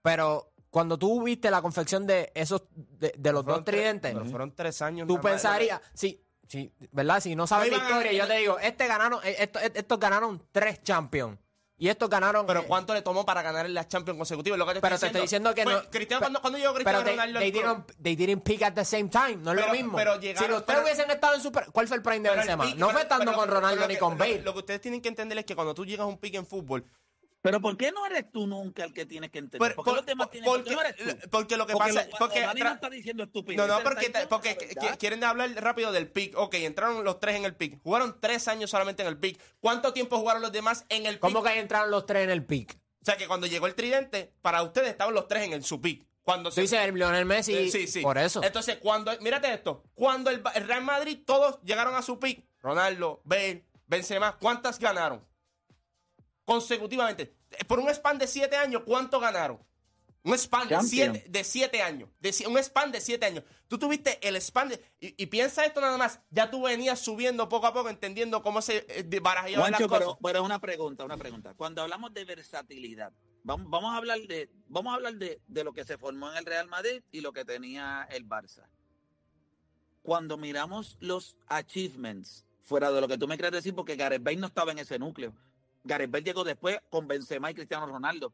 [0.02, 4.26] Pero cuando tú viste la confección de esos, de, de los dos tres- tridentes, pero
[4.26, 5.08] fueron tres años.
[5.08, 7.20] tú pensarías, sí, sí, ¿verdad?
[7.22, 10.82] Si no sabes la historia, yo te digo, este ganaron, eh, estos, estos ganaron tres
[10.84, 11.38] champions.
[11.78, 12.46] Y estos ganaron.
[12.46, 14.60] Pero eh, ¿cuánto le tomó para ganar las Champions consecutivas?
[14.60, 15.90] Lo que te pero estoy te estoy diciendo que Pues, no.
[15.90, 18.86] Cristiano, pe- cuando, llegó Cristiano pero they, Ronaldo they didn't, they didn't pick at the
[18.86, 19.38] same time.
[19.38, 19.98] No es Pero- lo mismo.
[19.98, 21.52] pero si llegaron- pero- hubiesen estado en su.
[21.52, 22.66] pre- ¿Cuál fue el prime de Pero Benzema?
[22.66, 24.42] no pero- fue estando pero con lo Ronaldo lo ni con lo- Bale.
[24.42, 26.46] Lo que ustedes tienen que entender es que cuando tú llegas a un pick en
[26.46, 26.86] fútbol,
[27.44, 29.60] Pero ¿por qué no eres tú nunca el que tienes que entender?
[29.60, 31.30] Por- ¿Por qué por- los demás tienen ¿por qué porque, no eres tú?
[31.30, 33.58] porque lo que Porque pasa lo- porque Dani no está diciendo estupidez.
[33.58, 34.98] no, no, porque, porque verdad.
[34.98, 36.38] quieren hablar rápido del pick.
[36.38, 37.82] Ok, entraron los tres en el pick.
[37.84, 39.40] Jugaron tres años solamente en el pick.
[39.60, 41.22] ¿Cuánto tiempo jugaron los demás en el pick?
[41.22, 42.78] ¿Cómo que ahí entraron los tres en el pick?
[43.02, 45.82] O sea, que cuando llegó el tridente, para ustedes estaban los tres en el su
[45.82, 46.08] pick.
[46.24, 47.54] Cuando Tú dices el Lionel Messi.
[47.54, 48.00] Eh, sí, sí.
[48.00, 48.42] Por eso.
[48.42, 52.46] Entonces, cuando, mírate esto, cuando el, Ba- el Real Madrid todos llegaron a su pick,
[52.62, 55.22] Ronaldo, Bale, Benzema, ¿cuántas ganaron?
[56.46, 57.36] Consecutivamente.
[57.68, 59.60] Por un span de siete años, ¿cuánto ganaron?
[60.24, 62.10] Un span de siete, de siete años.
[62.22, 63.44] De un span de siete años.
[63.68, 64.82] Tú tuviste el span de...
[65.02, 66.22] Y, y piensa esto nada más.
[66.30, 70.00] Ya tú venías subiendo poco a poco, entendiendo cómo se eh, barajaban las cosas.
[70.00, 71.54] pero, pero una pregunta, una pregunta.
[71.56, 73.12] Cuando hablamos de versatilidad,
[73.44, 76.38] vamos, vamos a hablar de, vamos a hablar de, de lo que se formó en
[76.38, 78.66] el Real Madrid y lo que tenía el Barça.
[80.04, 84.38] Cuando miramos los achievements, fuera de lo que tú me quieres decir, porque Gareth Bale
[84.38, 85.34] no estaba en ese núcleo.
[85.84, 88.34] Gareth Bale llegó después con Benzema y Cristiano Ronaldo.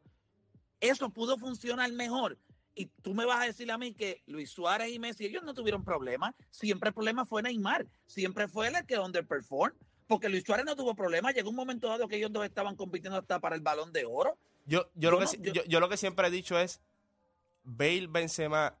[0.80, 2.38] Eso pudo funcionar mejor.
[2.74, 5.52] Y tú me vas a decir a mí que Luis Suárez y Messi, ellos no
[5.54, 6.34] tuvieron problemas.
[6.50, 7.86] Siempre el problema fue Neymar.
[8.06, 9.76] Siempre fue él el que underperformed.
[10.06, 11.34] Porque Luis Suárez no tuvo problemas.
[11.34, 14.38] Llegó un momento dado que ellos dos estaban compitiendo hasta para el balón de oro.
[14.66, 16.80] Yo, yo, lo que, no- yo lo que siempre he dicho es
[17.64, 18.74] Bale, Benzema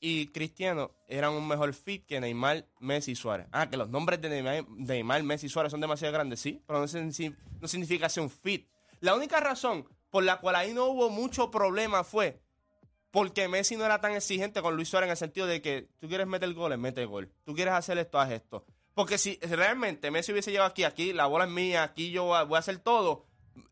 [0.00, 3.46] y Cristiano eran un mejor fit que Neymar, Messi y Suárez.
[3.52, 6.78] Ah, que los nombres de Neymar, Neymar, Messi y Suárez son demasiado grandes, sí, pero
[6.78, 8.68] no, no significa ser un fit.
[9.00, 12.40] La única razón por la cual ahí no hubo mucho problema fue
[13.10, 16.08] porque Messi no era tan exigente con Luis Suárez en el sentido de que tú
[16.08, 17.32] quieres meter goles, mete gol.
[17.44, 18.64] Tú quieres hacer esto, haz esto.
[18.94, 22.56] Porque si realmente Messi hubiese llegado aquí, aquí la bola es mía, aquí yo voy
[22.56, 23.26] a hacer todo,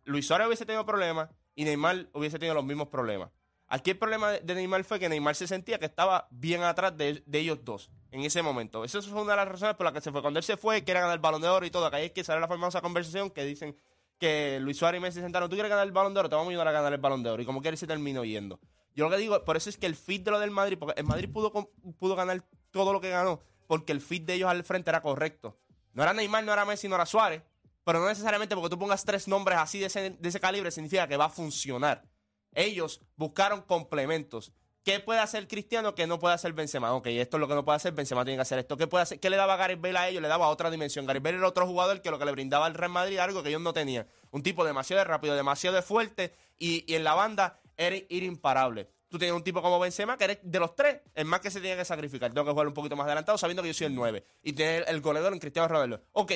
[0.05, 3.31] Luis Suárez hubiese tenido problemas y Neymar hubiese tenido los mismos problemas.
[3.69, 7.23] Aquí el problema de- Neymar fue que Neymar se sentía que estaba bien atrás de,
[7.33, 8.85] ellos dos en ese momento.
[8.85, 10.23] Esa fue una de las razones por las que se fue.
[10.23, 12.13] Cuando él se fue, que era ganar el balón de oro y todo, acá es
[12.13, 13.77] que sale la famosa conversación que dicen
[14.19, 16.37] que Luis Suárez y Messi se sentaron, tú quieres ganar el balón de oro, te
[16.37, 17.43] vamos a ayudar a ganar el balón de oro.
[17.43, 18.61] Y como quiere se terminó yendo.
[18.95, 20.99] Yo lo que digo, por eso es que el fit de lo del Madrid, porque
[20.99, 24.65] el Madrid pudo, pudo ganar todo lo que ganó, porque el fit de ellos al
[24.65, 25.59] frente era correcto.
[25.93, 27.43] No era Neymar, no era Messi, no era Suárez,
[27.85, 31.07] pero no necesariamente porque tú pongas tres nombres así de ese, de ese calibre significa
[31.07, 32.05] que va a funcionar.
[32.57, 34.53] Ellos buscaron complementos.
[34.83, 36.95] ¿Qué puede hacer Cristiano que no puede hacer Benzema?
[36.95, 38.77] Ok, esto es lo que no puede hacer, Benzema tiene que hacer esto.
[38.77, 39.21] ¿Qué, puede hacer?
[39.21, 40.23] ¿Qué le daba Gareth Bale a ellos?
[40.23, 41.07] Le daba otra dimensión.
[41.07, 43.51] Gareth Bale era otro jugador que lo que le brindaba al Real Madrid algo que
[43.51, 44.07] ellos no tenían.
[44.31, 48.89] Un tipo demasiado rápido, demasiado fuerte y, en la banda era ir imparable.
[49.09, 51.61] Tú tienes un tipo como Benzema que eres de los tres, el más que se
[51.61, 52.33] tiene que sacrificar.
[52.33, 54.25] Tengo que jugar un poquito más adelantado sabiendo que yo soy el 9.
[54.45, 56.01] Y tener el goleador en Cristiano Ronaldo.
[56.13, 56.33] Ok,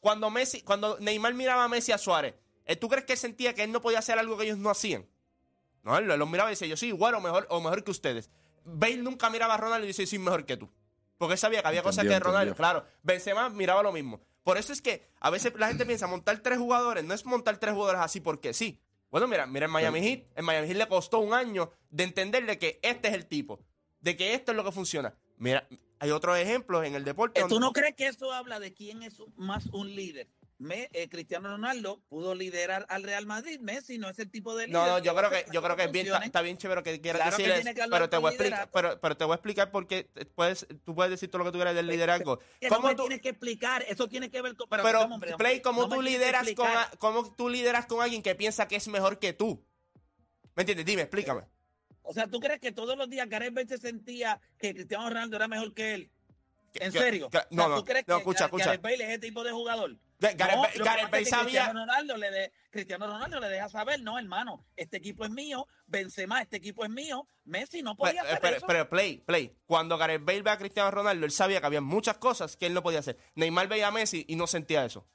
[0.00, 2.34] cuando Messi, cuando Neymar miraba a Messi a Suárez,
[2.66, 4.68] ¿eh, ¿tú crees que él sentía que él no podía hacer algo que ellos no
[4.68, 5.06] hacían?
[5.84, 8.30] No, él los miraba y decía, yo soy igual o mejor, o mejor que ustedes.
[8.64, 10.68] Bale nunca miraba a Ronaldo y decía, yo soy mejor que tú.
[11.18, 12.56] Porque él sabía que había cosas Entendió, que Ronaldo, entendió.
[12.56, 12.86] claro.
[13.02, 14.20] Benzema miraba lo mismo.
[14.42, 17.58] Por eso es que a veces la gente piensa, montar tres jugadores, no es montar
[17.58, 18.80] tres jugadores así porque sí.
[19.10, 20.24] Bueno, mira, mira en Miami Heat.
[20.34, 23.60] En Miami Heat le costó un año de entenderle que este es el tipo,
[24.00, 25.14] de que esto es lo que funciona.
[25.36, 25.66] Mira,
[26.00, 27.40] hay otros ejemplos en el deporte.
[27.40, 30.28] Eh, ¿Tú donde- no crees que eso habla de quién es más un líder?
[30.64, 34.66] Me, eh, Cristiano Ronaldo pudo liderar al Real Madrid, Messi no es el tipo de
[34.66, 34.80] líder.
[34.80, 37.20] No, no, yo creo que yo creo que es bien, está, bien chévere que quieras
[37.20, 39.36] Claro que decir eso, que pero te voy a explicar, pero, pero te voy a
[39.36, 42.38] explicar porque te puedes, tú puedes decir todo lo que tú quieras del liderazgo.
[42.60, 44.66] Que no ¿Cómo me tú- tienes que explicar, eso tiene que ver con...
[44.70, 46.66] pero hombre, Play, ¿cómo no tú que lideras con,
[46.98, 49.62] cómo tú lideras con alguien que piensa que es mejor que tú?
[50.56, 50.86] ¿Me entiendes?
[50.86, 51.42] Dime, explícame.
[52.02, 55.36] O sea, ¿tú crees que todos los días Gareth Bale se sentía que Cristiano Ronaldo
[55.36, 56.10] era mejor que él?
[56.74, 57.28] ¿En que- serio?
[57.30, 58.64] que- O sea, no, no, ¿Tú crees no, que escucha, Gar- escucha.
[58.66, 59.96] Gareth Bale es ese tipo de jugador?
[60.32, 64.64] Gareth No, Bale- sabía- Cristiano Ronaldo, le de, Cristiano Ronaldo le deja saber, no, hermano,
[64.76, 68.56] este equipo es mío, Benzema, este equipo es mío, Messi no podía Pero, hacer pero-
[68.56, 68.66] eso.
[68.66, 69.56] pero, Play, Play.
[69.66, 72.74] Cuando Gareth Bale ve a Cristiano Ronaldo, él sabía que había muchas cosas que él
[72.74, 73.16] no podía hacer.
[73.34, 75.06] Neymar veía a Messi y no sentía eso.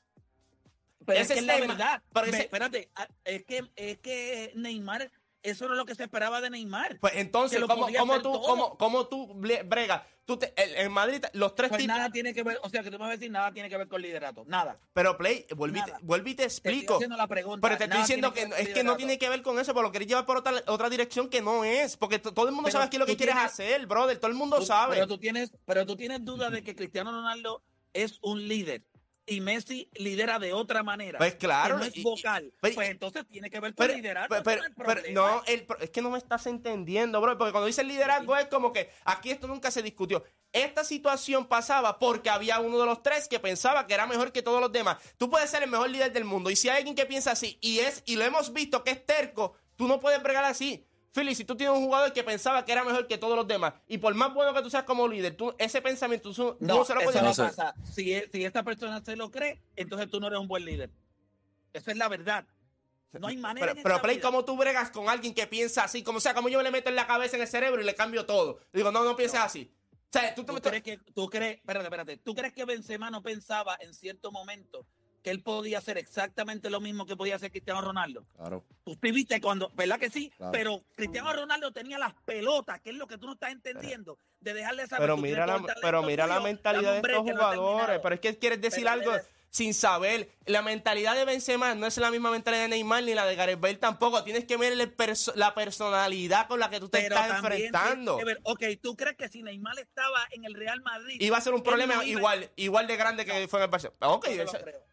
[1.06, 2.04] Pero Ese es que es la verdad.
[2.14, 2.92] pero Ve, ese- espérate,
[3.24, 5.10] es que, es que Neymar,
[5.44, 7.00] eso no es lo que se esperaba de Neymar.
[7.00, 10.02] Pues entonces, ¿cómo, cómo tú, cómo, cómo tú bregas?
[10.26, 11.96] Tú te- el- en Madrid, los tres Pues tipos.
[11.98, 13.78] nada tiene que ver, o sea, que tú me vas a decir, nada tiene que
[13.78, 14.44] ver con liderato.
[14.46, 14.80] Nada.
[14.94, 17.00] Pero Play, vuelve y te, y te estoy explico.
[17.18, 17.68] la pregunta.
[17.68, 19.92] Pero te estoy diciendo que, es que no tiene que ver con eso, pero lo
[19.92, 21.98] querés llevar por otra, otra dirección que no es.
[21.98, 24.20] Porque todo el mundo Pero sabe qué es lo que quieres hacer, brother.
[24.20, 24.96] Todo el mundo Tú- sabe.
[24.96, 28.84] Pero tú tienes, pero tú tienes duda de que Cristiano Ronaldo es un líder
[29.30, 31.18] y Messi lidera de otra manera.
[31.20, 32.54] Pues claro, que no es y- y- vocal.
[32.60, 34.36] pues entonces tiene que ver con Pero, liderazgo.
[34.44, 37.38] pero- pero- no el no, es que no me estás entendiendo, bro.
[37.38, 40.24] Porque cuando dice liderazgo es como que aquí esto nunca se discutió.
[40.52, 44.42] Esta situación pasaba porque había uno de los tres que pensaba que era mejor que
[44.42, 44.98] todos los demás.
[45.18, 46.50] Tú puedes ser el mejor líder del mundo.
[46.50, 49.06] Y si hay alguien que piensa así y es, y lo hemos visto que es
[49.06, 50.86] terco, tú no puedes bregar así.
[51.14, 53.74] Philly, si tú tienes un jugador que pensaba que era mejor que todos los demás,
[53.88, 56.86] y por más bueno que tú seas como líder, tú, ese pensamiento tú, No, no
[56.86, 57.74] se lo eso puedes no pasa.
[57.84, 60.92] Si, si esta persona se lo cree, entonces tú no eres un buen líder.
[61.74, 62.46] Esa es la verdad.
[63.14, 63.74] No hay manera.
[63.74, 64.28] Pero, pero Play, vida.
[64.28, 66.04] ¿cómo tú bregas con alguien que piensa así?
[66.04, 68.26] Como sea, como yo le meto en la cabeza, en el cerebro y le cambio
[68.28, 68.60] todo.
[68.72, 69.46] Digo, no, no pienses No.
[69.46, 69.72] así.
[69.92, 72.66] O sea, tú te ¿Tú metes- crees que, tú crees, espérate, espérate, ¿tú crees que
[72.66, 74.86] Benzema no pensaba en cierto momento
[75.22, 78.26] que él podía hacer exactamente lo mismo que podía hacer Cristiano Ronaldo?
[78.36, 78.64] Claro.
[78.84, 80.32] Tú te viste cuando, ¿verdad que sí?
[80.38, 80.52] Claro.
[80.52, 84.54] Pero Cristiano Ronaldo tenía las pelotas, que es lo que tú no estás entendiendo, de
[84.54, 85.04] dejarle saber.
[85.04, 88.00] Pero mira la, pero mira la mentalidad de estos no jugadores.
[88.02, 89.12] Pero es que quieres decir Pero algo
[89.52, 90.30] sin saber.
[90.46, 93.60] La mentalidad de Benzema no es la misma mentalidad de Neymar ni la de Gareth
[93.60, 94.24] Bale tampoco.
[94.24, 98.18] Tienes que ver perso- la personalidad con la que tú te Pero estás enfrentando.
[98.18, 101.18] ver, ok, ¿tú crees que si Neymar estaba en el Real Madrid...
[101.20, 103.48] Iba a ser un problema igual, igual de grande que No.
[103.48, 103.98] fue en el Barcelona.
[104.02, 104.46] Ok, no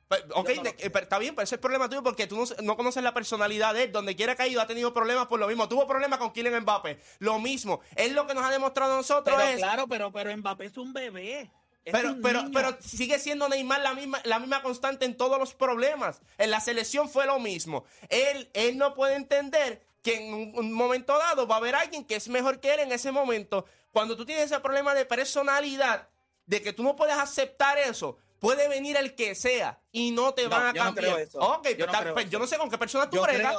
[0.08, 2.44] Pero, ok, no pero está bien, pero ese es el problema tuyo porque tú no,
[2.62, 3.92] no conoces la personalidad de él.
[3.92, 5.68] Donde quiera que ha ido ha tenido problemas por lo mismo.
[5.68, 7.00] Tuvo problemas con Kylian Mbappé.
[7.18, 7.80] Lo mismo.
[7.96, 9.56] Él lo que nos ha demostrado a nosotros Pero es...
[9.56, 11.50] claro, pero, pero Mbappé es un bebé.
[11.84, 12.52] es Pero, pero, niño.
[12.54, 16.20] pero sigue siendo Neymar la misma, la misma constante en todos los problemas.
[16.38, 17.84] En la selección fue lo mismo.
[18.08, 22.04] Él, él no puede entender que en un, un momento dado va a haber alguien
[22.04, 23.66] que es mejor que él en ese momento.
[23.90, 26.08] Cuando tú tienes ese problema de personalidad,
[26.46, 30.44] de que tú no puedes aceptar eso, puede venir el que sea y no te
[30.44, 31.04] No, van a yo no cambiar.
[31.14, 31.38] creo eso.
[31.38, 33.56] Ok, Yo pues no pues yo no sé con qué persona tú bregas.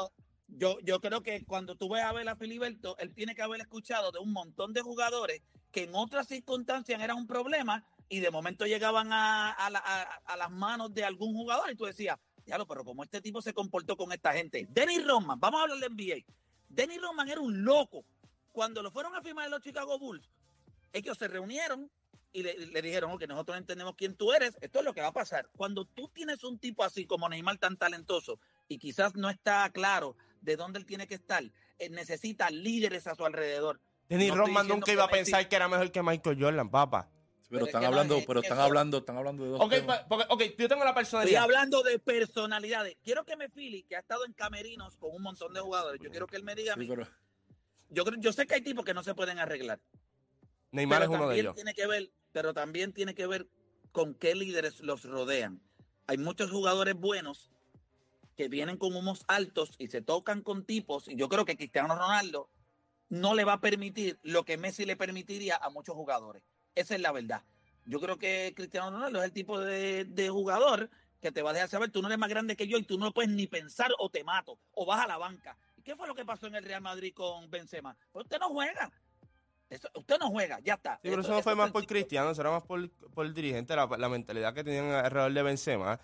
[0.48, 3.62] yo, yo creo que cuando tú ves a ver a Filiberto, él tiene que haber
[3.62, 8.32] escuchado de un montón de jugadores que en otras circunstancias eran un problema y de
[8.32, 12.18] momento llegaban a, a la- a- a las manos de algún jugador y tú decías,
[12.46, 14.66] diablo, pero como este tipo se comportó con esta gente.
[14.70, 16.24] Denny Rodman, vamos a hablar de NBA.
[16.70, 18.06] Denny Rodman era un loco.
[18.54, 20.30] Cuando lo fueron a firmar los Chicago Bulls,
[20.94, 21.92] ellos se reunieron
[22.38, 25.08] y le, le dijeron, ok, nosotros entendemos quién tú eres, esto es lo que va
[25.08, 25.50] a pasar.
[25.58, 30.16] Cuando tú tienes un tipo así como Neymar tan talentoso y quizás no está claro
[30.42, 31.44] de dónde él tiene que estar,
[31.80, 33.80] eh, necesita líderes a su alrededor.
[34.08, 37.10] Denny No estoy Rodman nunca iba a pensar que era mejor que Michael Jordan, papá.
[37.50, 39.62] Pero Pero es están no, hablando, es- pero están eso- hablando, están hablando de dos
[39.62, 39.98] Ok, temas.
[40.06, 41.44] pues, porque- ok, yo tengo la Estoy personalidad.
[41.44, 42.98] hablando de personalidades.
[43.04, 46.12] Quiero que me Philly, que ha estado en camerinos con un montón de jugadores, yo
[46.12, 46.88] quiero que él me diga a Sí, mí.
[46.88, 47.08] pero
[47.90, 49.80] Yo, creo- yo sé que hay tipos que no se pueden arreglar.
[50.72, 51.56] Neymar pero es uno de ellos.
[51.56, 53.48] Tiene que ver, pero también tiene que ver
[53.92, 55.62] con qué líderes los rodean.
[56.08, 57.52] Hay muchos jugadores buenos
[58.36, 61.96] que vienen con humos altos y se tocan con tipos, y yo creo que Cristiano
[61.96, 62.50] Ronaldo
[63.10, 66.44] no le va a permitir lo que Messi le permitiría a muchos jugadores.
[66.76, 67.44] Esa es la verdad.
[67.86, 70.90] Yo creo que Cristiano Ronaldo es el tipo de, de jugador
[71.22, 72.98] que te va a dejar saber, tú no eres más grande que yo y tú
[73.00, 75.58] no lo puedes ni pensar o te mato o vas a la banca.
[75.76, 77.98] ¿Y qué fue lo que pasó en el Real Madrid con Benzema?
[78.12, 78.92] Pues usted no juega.
[79.70, 80.96] Eso- usted no juega, ya está.
[81.02, 81.86] Sí, pero eso no fue más por.
[81.86, 85.44] Cristiano, eso era más por, por el dirigente, la, la mentalidad que tenían alrededor de
[85.44, 86.00] Benzema.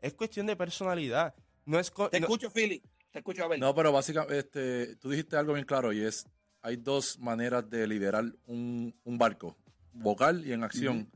[0.00, 1.34] Es cuestión de personalidad.
[1.66, 2.82] No es Te no- escucho, Philly.
[3.10, 3.60] Te escucho, Abel.
[3.60, 6.26] No, pero básicamente, este, tú dijiste algo bien claro y es,
[6.62, 9.56] hay dos maneras de liderar un, un barco,
[9.92, 11.10] vocal y en acción.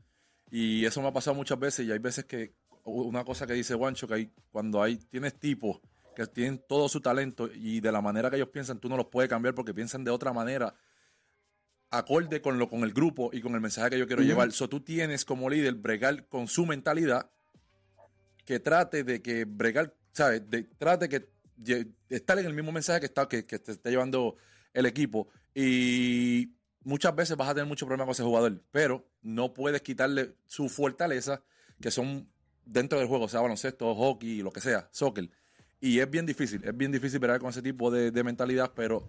[0.51, 2.53] Y eso me ha pasado muchas veces y hay veces que,
[2.85, 5.79] una cosa que dice Juancho, que hay, cuando hay, tienes tipos
[6.15, 9.07] que tienen todo su talento y de la manera que ellos piensan, tú no los
[9.07, 10.73] puedes cambiar porque piensan de otra manera
[11.91, 14.51] acorde con lo con el grupo y con el mensaje que yo quiero llevar.
[14.51, 17.29] So, tú tienes como líder bregar con su mentalidad
[18.45, 20.47] que trate de que bregar, ¿sabes?
[20.49, 21.29] De, trate que
[21.61, 24.35] lle- estar en el mismo mensaje que está que, que te está llevando
[24.73, 26.51] el equipo y
[26.83, 30.69] muchas veces vas a tener mucho problema con ese jugador, pero no puedes quitarle su
[30.69, 31.43] fortaleza
[31.81, 32.27] que son
[32.65, 35.29] dentro del juego, sea baloncesto, hockey, lo que sea, soccer.
[35.81, 39.07] Y es bien difícil, es bien difícil bregar con ese tipo de, de mentalidad, pero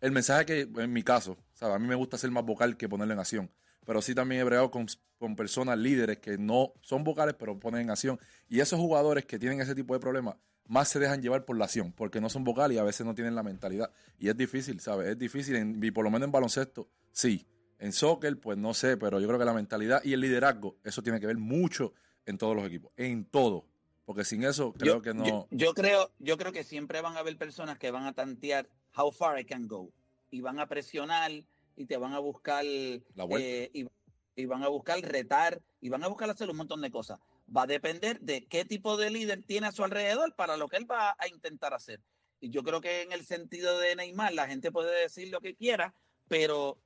[0.00, 3.14] el mensaje que, en mi caso, a mí me gusta ser más vocal que ponerlo
[3.14, 3.50] en acción.
[3.84, 4.86] Pero sí también he bregado con,
[5.18, 8.18] con personas líderes que no son vocales, pero ponen en acción.
[8.48, 11.64] Y esos jugadores que tienen ese tipo de problemas, más se dejan llevar por la
[11.64, 13.90] acción, porque no son vocales y a veces no tienen la mentalidad.
[14.18, 15.08] Y es difícil, ¿sabes?
[15.08, 17.46] Es difícil, en- y por lo menos en baloncesto, sí.
[17.80, 21.02] En soccer, pues no sé, pero yo creo que la mentalidad y el liderazgo, eso
[21.02, 21.92] tiene que ver mucho
[22.24, 23.66] en todos los equipos, en todo.
[24.04, 25.24] Porque sin eso, creo yo, que no.
[25.24, 28.68] yo, yo creo, yo creo que siempre van a haber personas que van a tantear
[28.96, 29.90] how far I can go
[30.32, 31.30] y van a presionar
[31.76, 33.86] y te van a buscar La eh, y,
[34.34, 37.20] y van a buscar retar y van a buscar hacer un montón de cosas.
[37.54, 40.78] Va a depender de qué tipo de líder tiene a su alrededor para lo que
[40.78, 42.00] él va a intentar hacer.
[42.40, 45.54] Y yo creo que en el sentido de Neymar, la gente puede decir lo que
[45.54, 45.94] quiera,
[46.28, 46.78] pero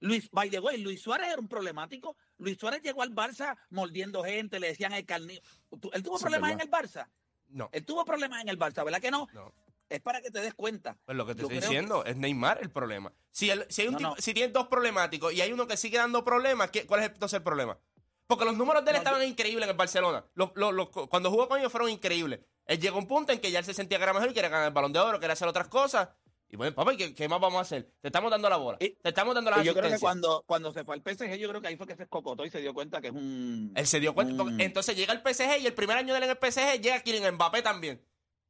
[0.00, 2.16] Luis, by the way, Luis Suárez era un problemático.
[2.36, 5.46] Luis Suárez llegó al Barça mordiendo gente, le decían el carnívoro.
[5.92, 7.08] ¿Él tuvo Sí, problemas en el Barça?
[7.48, 7.70] No.
[7.72, 9.26] Él tuvo problemas en el Barça, ¿verdad que no?
[9.32, 9.54] No.
[9.90, 10.96] Es para que te des cuenta.
[11.04, 13.12] Pues lo que te Yo estoy diciendo es Neymar el problema.
[13.32, 14.16] Si, el- si hay un No, tipo- no.
[14.22, 17.36] si tienes dos problemáticos y hay uno que sigue dando problemas, ¿qué- ¿cuál es entonces
[17.38, 17.76] el problema?
[18.26, 20.24] Porque los números de él No, estaban increíbles en el Barcelona.
[20.34, 22.40] Los- los- los- cuando jugó con ellos fueron increíbles.
[22.66, 24.34] Él llegó a un punto en que ya él se sentía que era mejor y
[24.34, 26.08] quería ganar el balón de oro, quería hacer otras cosas.
[26.52, 27.90] Y bueno, papá, ¿y ¿qué, qué más vamos a hacer?
[28.00, 28.78] Te estamos dando la bola.
[28.80, 31.48] Y- te estamos dando la yo creo que cuando, cuando se fue al PSG, yo
[31.48, 33.72] creo que ahí fue que se escocotó y se dio cuenta que es un.
[33.74, 34.42] Él se dio cuenta.
[34.44, 37.00] un- Entonces llega el PSG y el primer año de él en el PSG llega
[37.00, 38.00] Kylian Mbappé también.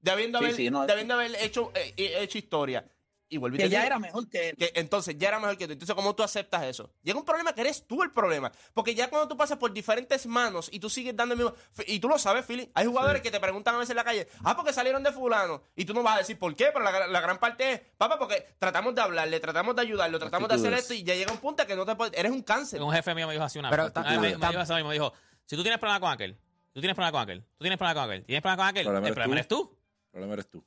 [0.01, 0.81] De habiendo, Sí, haber, sí, no,
[1.15, 2.85] haber hecho, eh, eh, hecho historia.
[3.33, 4.57] Y vuelve que ya era mejor que él.
[4.57, 5.75] que entonces ya era mejor que tú.
[5.75, 6.91] Entonces, ¿cómo tú aceptas eso?
[7.01, 8.51] Llega un problema que eres tú el problema.
[8.75, 11.55] Porque ya cuando tú pasas por diferentes manos y tú sigues dando el mismo.
[11.87, 12.69] Y tú lo sabes, Philly.
[12.75, 15.63] Hay jugadores que te preguntan a veces en la calle, ah, porque salieron de Fulano.
[15.77, 18.19] Y tú no vas a decir por qué, pero la, la gran parte es, papá,
[18.19, 21.39] porque tratamos de hablarle, tratamos de ayudarlo, tratamos de hacer esto y ya llega un
[21.39, 22.19] punto que no te puedes.
[22.19, 22.83] Eres un cáncer.
[22.83, 23.95] Un jefe mío me dijo así una Pero vez.
[23.95, 25.13] me, me dijo me dijo,
[25.47, 26.37] si tú tienes problema con aquel,
[26.73, 29.07] tú tienes problema con aquel, tú tienes problema con aquel, tienes problema con aquel, Problema
[29.09, 29.39] el problema tú.
[29.39, 29.80] eres tú.
[30.13, 30.65] El problema eres tú.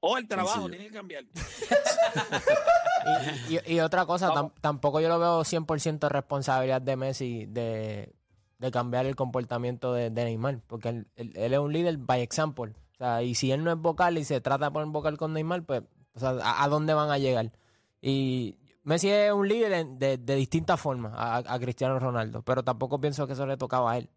[0.00, 0.70] O el trabajo, Sencillo.
[0.76, 1.24] tiene que cambiar.
[3.48, 8.12] Y, y- y otra cosa, tam- tampoco yo lo veo 100% responsabilidad de Messi de,
[8.58, 12.20] de cambiar el comportamiento de, de Neymar, porque él, él- él es un líder by
[12.20, 12.72] example.
[12.94, 15.32] O sea, y si él no es vocal y se trata de poner vocal con
[15.34, 15.82] Neymar, pues,
[16.14, 17.52] o sea, ¿a, a dónde van a llegar?
[18.02, 22.64] Y Messi es un líder en- de, de distintas formas a, a Cristiano Ronaldo, pero
[22.64, 24.10] tampoco pienso que eso le tocaba a él.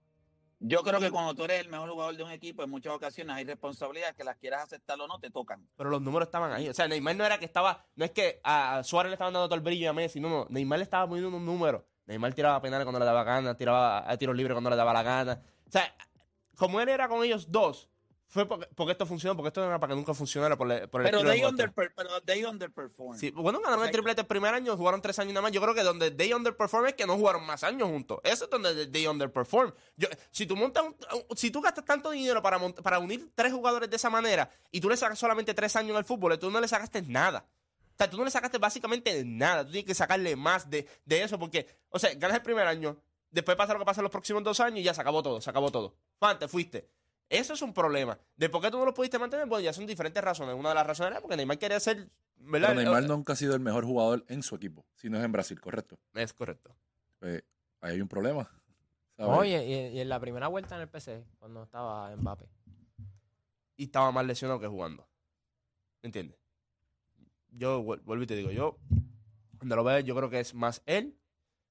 [0.61, 3.33] Yo creo que cuando tú eres el mejor jugador de un equipo, en muchas ocasiones
[3.33, 5.65] hay responsabilidades que las quieras aceptar o no, te tocan.
[5.77, 6.67] Pero los números estaban ahí.
[6.67, 7.85] O sea, Neymar no era que estaba.
[7.95, 10.19] No es que a Suárez le estaban dando todo el brillo y a Messi.
[10.19, 10.47] No, no.
[10.49, 11.83] Neymar le estaba poniendo unos números.
[12.07, 15.03] Neymar tiraba penales cuando le daba gana, tiraba a tiros libres cuando le daba la
[15.03, 15.41] gana.
[15.65, 15.95] O sea,
[16.57, 17.89] como él era con ellos dos,
[18.31, 20.87] fue porque, porque esto funcionó, porque esto no era para que nunca funcionara por, el-
[20.87, 21.49] por el Pero de they, este.
[21.49, 23.17] underper, pero they underperform.
[23.17, 25.51] Sí, bueno, ganaron O sea, el triplete el primer año, jugaron tres años nada más.
[25.51, 28.19] Yo creo que donde they underperform es que no jugaron más años juntos.
[28.23, 29.73] Eso es donde they underperform.
[29.97, 30.95] Yo, si tú montas un-
[31.35, 34.79] si tú gastas tanto dinero para, mont- para unir tres jugadores de esa manera y
[34.79, 37.45] tú le sacas solamente tres años al fútbol, tú no le sacaste nada.
[37.93, 39.65] O sea, tú no le sacaste básicamente nada.
[39.65, 42.95] Tú tienes que sacarle más de, de eso porque, o sea, ganas el primer año,
[43.31, 45.41] después pasa lo que pasa en los próximos dos años y ya se acabó todo,
[45.41, 45.95] se acabó todo.
[46.19, 46.87] Fan, te fuiste.
[47.29, 48.17] Eso es un problema.
[48.35, 49.45] ¿De por qué tú no lo pudiste mantener?
[49.47, 50.55] Bueno, ya son diferentes razones.
[50.55, 52.69] Una de las razones era porque Neymar quería ser, ¿verdad?
[52.69, 55.31] Pero Neymar nunca ha sido el mejor jugador en su equipo, si no es en
[55.31, 55.99] Brasil, correcto.
[56.15, 56.75] Es correcto.
[57.19, 57.43] Pues,
[57.81, 58.49] ahí hay un problema.
[59.15, 59.37] ¿sabes?
[59.37, 62.47] Oye, y, y en la primera vuelta en el PC, cuando estaba Mbappé.
[63.77, 65.07] y estaba más lesionado que jugando.
[66.01, 66.37] ¿Me entiendes?
[67.51, 68.77] Yo vuel- vuelvo y te digo, yo,
[69.57, 71.15] cuando lo veo, yo creo que es más él.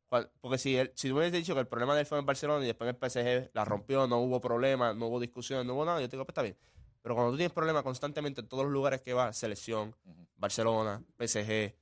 [0.09, 2.27] Porque si él, si tú me hubieses dicho que el problema de él fue en
[2.27, 5.75] Barcelona y después en el PSG la rompió, no hubo problema, no hubo discusión, no
[5.75, 6.57] hubo nada, yo te digo, pues está bien.
[7.03, 9.94] Pero cuando tú tienes problemas constantemente en todos los lugares que vas, selección.
[10.37, 11.75] Barcelona, PSG,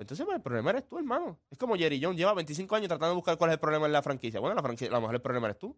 [0.00, 1.38] pues entonces pues, el problema eres tú, hermano.
[1.50, 3.92] Es como Jerry John, lleva 25 años tratando de buscar cuál es el problema en
[3.92, 4.40] la franquicia.
[4.40, 5.76] Bueno, la franquicia, a lo mejor el problema eres tú.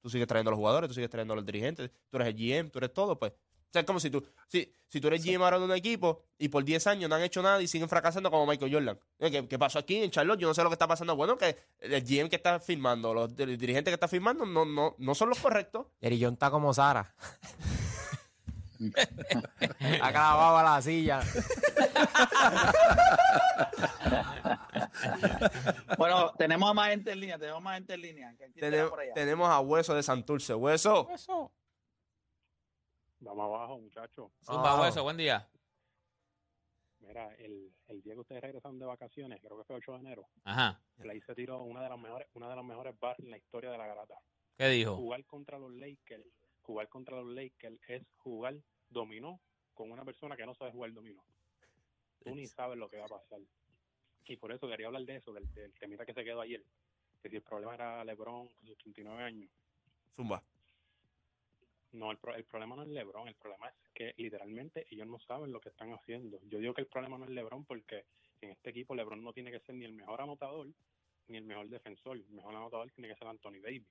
[0.00, 2.34] Tú sigues trayendo a los jugadores, tú sigues trayendo a los dirigentes, tú eres el
[2.34, 3.32] GM, tú eres todo, pues.
[3.68, 6.22] O sea, es como si tú, si, si tú eres GM ahora de un equipo
[6.38, 8.98] y por 10 años no han hecho nada y siguen fracasando como Michael Jordan.
[9.18, 10.40] Eh, ¿Qué, qué pasó aquí en Charlotte?
[10.40, 11.14] Yo no sé lo que está pasando.
[11.16, 14.94] Bueno, que el GM que está firmando, los dir- dirigentes que está firmando no, no,
[14.96, 15.86] no son los correctos.
[16.02, 17.14] John está como Sara.
[20.00, 21.20] ha clavado a la silla.
[25.96, 28.34] Bueno, tenemos a más gente en línea, tenemos más gente en línea.
[28.36, 29.14] ¿Quién tiene Tenemos, por allá?
[29.14, 30.54] tenemos a Hueso de Santurce.
[30.54, 31.08] Hueso.
[33.20, 34.30] Vamos abajo, muchachos.
[34.44, 34.80] Zumba Ah.
[34.80, 35.48] hueso, buen día.
[37.00, 40.28] Mira, el, el día que ustedes regresaron de vacaciones, creo que fue 8 de enero,
[40.44, 40.80] Ajá.
[40.98, 43.70] le hice tiro una de las mejores, una de las mejores bars en la historia
[43.70, 44.14] de la garata.
[44.56, 44.96] ¿Qué dijo?
[44.96, 46.26] Jugar contra los Lakers,
[46.62, 48.56] jugar contra los Lakers es jugar
[48.90, 49.40] dominó
[49.74, 51.22] con una persona que no sabe jugar dominó.
[52.24, 53.40] Tú ni sabes lo que va a pasar.
[54.26, 56.62] Y por eso quería hablar de eso, del, del temita que se quedó ayer.
[57.22, 59.50] Que si el problema era LeBron con sus 39 años.
[60.14, 60.42] Zumba.
[61.92, 65.18] No, el, pro- el problema no es LeBron, el problema es que literalmente ellos no
[65.20, 66.38] saben lo que están haciendo.
[66.44, 68.04] Yo digo que el problema no es LeBron porque
[68.40, 70.68] en este equipo LeBron no tiene que ser ni el mejor anotador
[71.28, 72.16] ni el mejor defensor.
[72.16, 73.88] El mejor anotador tiene que ser Anthony Davis.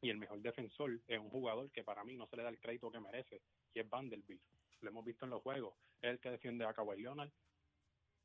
[0.00, 2.58] Y el mejor defensor es un jugador que para mí no se le da el
[2.58, 3.40] crédito que merece,
[3.72, 4.42] y es Vanderbilt.
[4.80, 5.74] Lo hemos visto en los juegos.
[6.00, 7.30] Es el que defiende a Kawhi Leonard,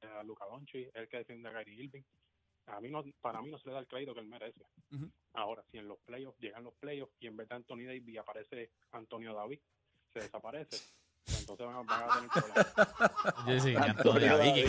[0.01, 2.03] a Luka Doncic, es el que defiende a Kyrie Irving.
[2.67, 4.61] A mí no, para mí no se le da el crédito que él merece.
[5.33, 8.71] Ahora, si en los playoffs llegan los playoffs y en vez de Anthony Davis aparece
[8.91, 9.59] Antonio David,
[10.13, 10.77] se desaparece,
[11.39, 13.45] entonces van, a- van a tener problemas.
[13.47, 14.65] Yo sí, Antonio David.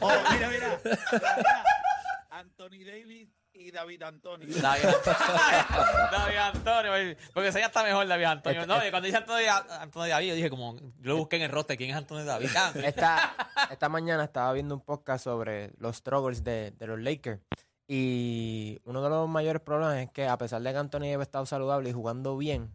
[0.00, 0.80] Oh, mira, mira.
[0.84, 1.64] Mira,
[2.30, 4.48] Anthony Davis y David Antonio.
[4.60, 5.18] David Antonio.
[6.12, 8.66] David Antonio, porque ese ya está mejor, David Antonio.
[8.66, 9.50] No, y cuando dice Antonio,
[9.80, 12.48] Antonio David, yo dije como, yo lo busqué en el roster, ¿quién es Antonio David?
[12.56, 13.36] Ah, Esta,
[13.70, 17.40] esta mañana estaba viendo un podcast sobre los struggles de, de los Lakers.
[17.88, 21.44] Y uno de los mayores problemas es que a pesar de que Anthony Davis estado
[21.46, 22.70] saludable y jugando bien,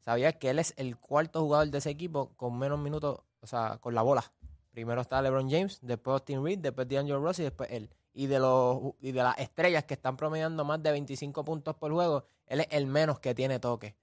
[0.00, 3.78] sabía que él es el cuarto jugador de ese equipo con menos minutos, o sea,
[3.80, 4.32] con la bola.
[4.72, 7.90] Primero está LeBron James, después Austin Reed, después D'Angelo Ross y después él.
[8.18, 11.92] Y de, los, y de las estrellas que están promediando más de 25 puntos por
[11.92, 13.94] juego, él es el menos que tiene toque.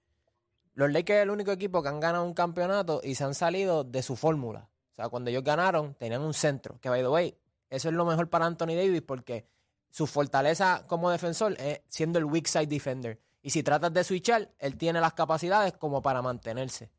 [0.74, 3.82] Los Lakers es el único equipo que han ganado un campeonato y se han salido
[3.82, 4.68] de su fórmula.
[4.92, 6.78] O sea, cuando ellos ganaron, tenían un centro.
[6.80, 7.36] Que, by the way,
[7.68, 9.48] eso es lo mejor para Anthony Davis porque
[9.90, 13.20] su fortaleza como defensor es siendo el weak side defender.
[13.42, 16.92] Y si tratas de switchar, él tiene las capacidades como para mantenerse.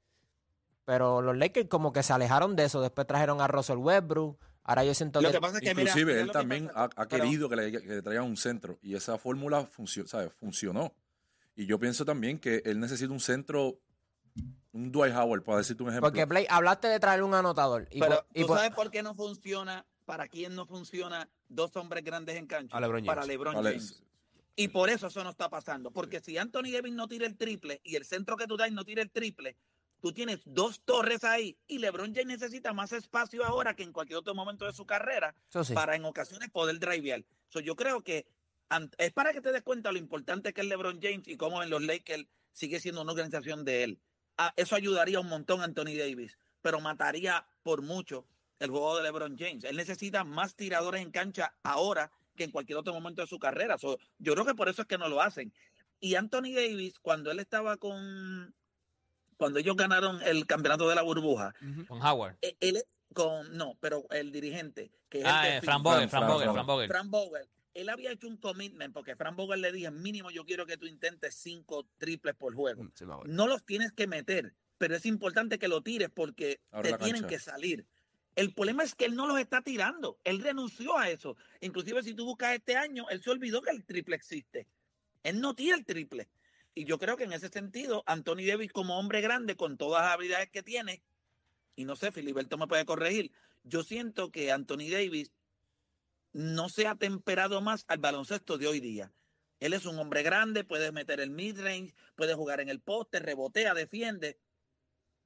[0.84, 2.82] Pero los Lakers como que se alejaron de eso.
[2.82, 4.38] Después trajeron a Russell Westbrook.
[4.68, 5.36] Ahora yo siento Lo que...
[5.36, 8.26] que pasa es que, Inclusive mira él también ha, querido que le, que le traigan
[8.26, 10.34] un centro y esa fórmula funcionó, ¿sabes?
[10.34, 10.93] funcionó.
[11.55, 13.80] Y yo pienso también que él necesita un centro,
[14.74, 16.09] un Dwight Howard, para decirte un ejemplo.
[16.09, 17.88] Porque, Play, hablaste de traer un anotador.
[17.91, 19.86] Y Pero por- y ¿tú por- sabes por qué no funciona?
[20.03, 22.76] ¿Para quién no funciona dos hombres grandes en cancha?
[22.76, 23.07] A LeBron James.
[23.07, 24.03] Para LeBron Vale, James.
[24.55, 25.91] Y por eso eso no está pasando.
[25.91, 28.84] Porque si Anthony Davis no tira el triple y el centro que tú das no
[28.84, 29.55] tira el triple,
[30.06, 34.20] tú tienes dos torres ahí y LeBron James necesita más espacio ahora que en cualquier
[34.20, 35.74] otro momento de su carrera sí.
[35.74, 37.26] para en ocasiones poder drivear.
[37.49, 38.28] So, yo creo que
[38.99, 41.72] es para que te des cuenta lo importante que es LeBron James y cómo en
[41.72, 43.99] los Lakers sigue siendo una organización de él.
[44.38, 48.28] Ah, eso ayudaría un montón a Anthony Davis, pero mataría por mucho
[48.60, 49.64] el juego de LeBron James.
[49.64, 53.80] Él necesita más tiradores en cancha ahora que en cualquier otro momento de su carrera.
[53.80, 55.51] So, yo creo que por eso es que no lo hacen.
[55.99, 58.53] Y Anthony Davis, cuando él estaba con,
[59.38, 61.54] cuando ellos ganaron el campeonato de la burbuja,
[61.88, 62.38] Con Howard.
[62.42, 62.84] eh, él
[63.14, 66.50] con, no, pero el dirigente, que es el Ah, de eh, Fran Vogel, Fran- Vogel.
[66.52, 66.88] Fran Vogel.
[66.88, 70.66] Fran Vogel, él había hecho un commitment porque Fran Vogel le dije, mínimo yo quiero
[70.66, 72.84] que tú intentes cinco triples por juego.
[72.84, 73.06] Mm, sí.
[73.26, 77.28] No los tienes que meter, pero es importante que lo tires porque te tienen cancha.
[77.28, 77.86] que salir.
[78.36, 80.20] El problema es que él no los está tirando.
[80.26, 81.38] Él renunció a eso.
[81.62, 84.68] Inclusive si tú buscas este año, él se olvidó que el triple existe.
[85.24, 86.28] Él no tira el triple.
[86.76, 90.13] Y yo creo que en ese sentido, Anthony Davis como hombre grande, con todas las
[90.13, 91.01] habilidades que tiene,
[91.76, 93.32] y no sé, Filiberto me puede corregir,
[93.63, 95.32] yo siento que Anthony Davis
[96.34, 99.13] no se ha temperado más al baloncesto de hoy día.
[99.61, 103.73] Él es un hombre grande, puede meter el mid-range, puede jugar en el poste, rebotea,
[103.73, 104.38] defiende,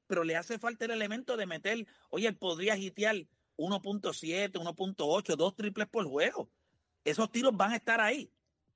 [0.06, 3.16] pero le hace falta el elemento de meter, oye, él podría hitear
[3.58, 6.52] 1.7, 1.8, dos triples por juego.
[7.04, 8.32] Esos tiros van a estar ahí.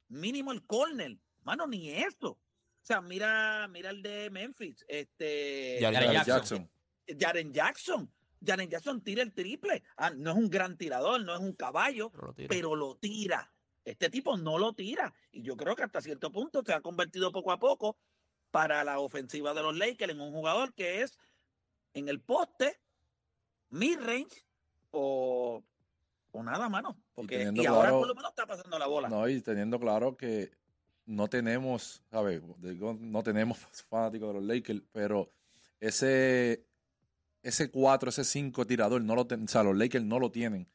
[0.08, 1.18] Mínimo el corner.
[1.44, 2.40] Mano, ni eso.
[2.84, 6.36] O sea, mira, mira el de Memphis, este Jaren Jackson.
[6.36, 6.70] Jackson.
[7.18, 8.14] Jaren Jackson.
[8.46, 9.84] Jaren Jackson tira el triple.
[9.96, 12.48] Ah, no es un gran tirador, no es un caballo, Pero lo tira.
[12.50, 13.54] pero lo tira.
[13.86, 15.14] Este tipo no lo tira.
[15.32, 17.98] Y yo creo que hasta cierto punto se ha convertido poco a poco
[18.52, 21.18] para la ofensiva de los Lakers en un jugador que es
[21.94, 22.82] en el poste,
[23.70, 24.46] mid-range
[24.92, 25.64] o,
[26.32, 26.98] o nada, mano.
[27.14, 29.08] Porque, y, ahora claro- por lo menos está pasando la bola.
[29.08, 30.52] No, y teniendo claro que
[31.06, 32.42] no tenemos, ¿sabes?
[32.60, 33.58] Digo, no tenemos
[33.90, 35.32] fanáticos de los Lakers, pero
[35.80, 36.66] ese
[37.42, 40.70] ese 4, ese 5 tirador, no lo ten- o sea, los Lakers no lo tienen.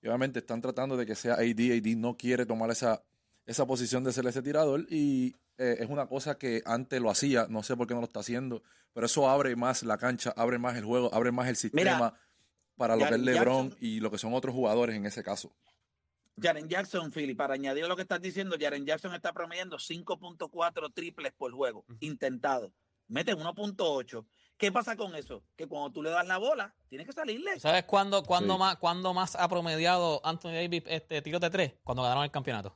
[0.00, 3.02] Y obviamente están tratando de que sea AD, AD no quiere tomar esa,
[3.44, 7.46] esa posición de ser ese tirador y eh, es una cosa que antes lo hacía,
[7.48, 8.62] no sé por qué no lo está haciendo,
[8.92, 12.14] pero eso abre más la cancha, abre más el juego, abre más el sistema
[12.76, 15.52] para lo que es LeBron Jackson- y lo que son otros jugadores en ese caso.
[16.40, 21.32] Jaren Jackson, Philly, para añadir lo que estás diciendo, Jaren Jackson está promediando 5.4 triples
[21.32, 22.72] por juego, intentado.
[23.08, 24.26] Mete 1.8.
[24.56, 25.44] ¿Qué pasa con eso?
[25.56, 27.58] Que cuando tú le das la bola, tienes que salirle.
[27.60, 28.58] ¿Sabes cuándo, cuándo Sí.
[28.60, 31.74] más, cuándo más ha promediado Anthony Davis este, tiros de tres?
[31.84, 32.74] Cuando ganaron el campeonato.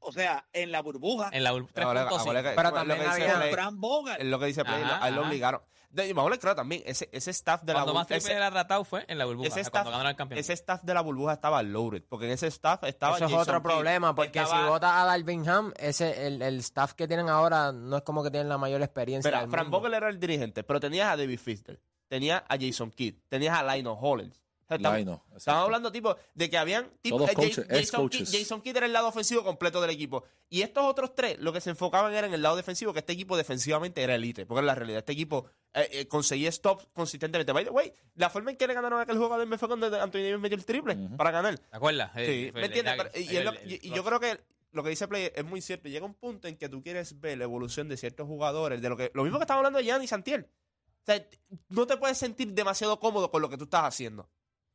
[0.00, 2.26] O sea, en la burbuja, En la ur- Ahora- 3.5.
[2.28, 4.16] ahora que- Pero es lo también que dice había- Fran Boga.
[4.16, 5.28] Es lo que dice Play, Ajá, lo ajá.
[5.28, 5.62] obligaron.
[5.92, 8.14] De, vamos a claro también, ese, ese staff de la Cuando más burbuja.
[8.14, 9.48] triples Ese, era ratado fue en la burbuja.
[9.48, 10.40] ese eh, staff, cuando ganaron el campeonato.
[10.40, 13.42] ese staff de la burbuja estaba loaded, porque en ese staff estaba Eso es Jason
[13.42, 17.06] otro Kidd, problema, porque estaba- si votas a Dalvin Ham, ese, el, el staff que
[17.06, 19.68] tienen ahora no es como que tienen la mayor experiencia Mira, del Frank.
[19.68, 21.78] Vogel era el dirigente, pero tenías a David Fister,
[22.08, 24.42] tenías a Jason Kidd, tenías a Lionel Hollins.
[25.26, 26.88] O sea, estamos- hablando, tipo, de que habían.
[27.02, 28.00] Tipo, Todos eh, coaches, Jason.
[28.32, 30.24] Jason Kidd era el lado ofensivo completo del equipo.
[30.48, 33.12] Y estos otros tres, lo que se enfocaban era en el lado defensivo, que este
[33.12, 34.46] equipo defensivamente era elite.
[34.46, 37.52] Porque en la realidad, este equipo eh, eh, conseguía stops consistentemente.
[37.52, 39.86] By the way, la forma en que le ganaron a aquel juego de fue cuando
[39.86, 41.58] Anthony Davis metió el triple para ganar.
[41.58, 42.10] ¿Te acuerdas?
[42.14, 42.94] Sí, ¿me entiendes?
[43.14, 44.40] y, es el- lo- el- y- y el- yo creo que
[44.72, 45.88] lo que dice Play es muy cierto.
[45.88, 48.96] Llega un punto en que tú quieres ver la evolución de ciertos jugadores, de lo
[48.96, 50.46] que lo mismo que estamos hablando de Gianni Santiel.
[51.02, 51.26] O sea,
[51.68, 54.28] no te puedes sentir demasiado cómodo con lo que tú estás haciendo.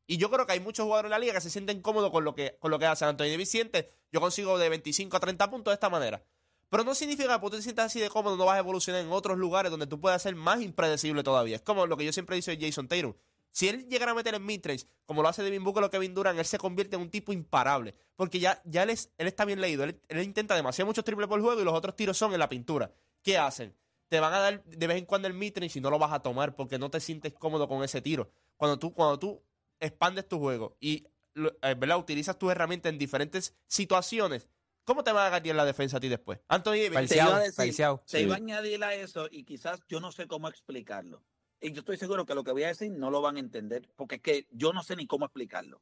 [0.08, 2.24] Y yo creo que hay muchos jugadores en la liga que se sienten cómodos con
[2.24, 3.10] lo que, con lo que hacen.
[3.10, 6.24] Anthony Davis siente, yo consigo de 25 a 30 puntos de esta manera.
[6.70, 9.12] Pero no significa que tú te sientas así de cómodo, no vas a evolucionar en
[9.12, 11.58] otros lugares donde tú puedas ser más impredecible todavía.
[11.58, 13.14] Es como lo que yo siempre digo de Jason Tatum.
[13.52, 16.38] Si él llegara a meter en midrange, como lo hace Devin Booker o Kevin Durant,
[16.38, 17.96] él se convierte en un tipo imparable.
[18.16, 19.84] Porque ya, ya él, él está bien leído.
[19.84, 22.50] Él, él intenta demasiado muchos triples por juego y los otros tiros son en la
[22.50, 22.92] pintura.
[23.24, 23.76] ¿Qué hacen?
[24.10, 26.20] Te van a dar de vez en cuando el midrange y no lo vas a
[26.20, 28.30] tomar porque no te sientes cómodo con ese tiro.
[28.58, 29.42] Cuando tú, cuando tú
[29.80, 31.06] expandes tu juego y
[31.36, 31.98] eh, ¿verdad?
[32.00, 34.50] utilizas tus herramientas en diferentes situaciones,
[34.84, 36.40] ¿cómo te va a ganar la defensa a ti después?
[36.48, 38.04] Anthony Davis, Te iba a Falseado, decir, falseado.
[38.08, 38.24] te Sí.
[38.24, 41.24] iba a añadir a eso y quizás yo no sé cómo explicarlo.
[41.60, 43.90] Y yo estoy seguro que lo que voy a decir no lo van a entender,
[43.96, 45.82] porque es que yo no sé ni cómo explicarlo.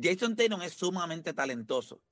[0.00, 2.02] Jason Tatum es sumamente talentoso.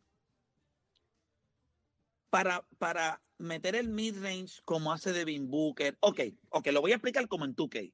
[2.31, 7.29] Para, para meter el mid-range como hace Devin Booker, ok, ok, lo voy a explicar
[7.29, 7.93] como en 2K.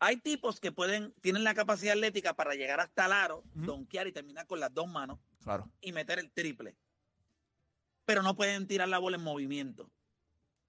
[0.00, 3.66] Hay tipos que pueden, tienen la capacidad atlética para llegar hasta el aro, Ujú.
[3.66, 5.70] donkear y terminar con las dos manos Claro.
[5.80, 6.76] y meter el triple.
[8.04, 9.90] Pero no pueden tirar la bola en movimiento.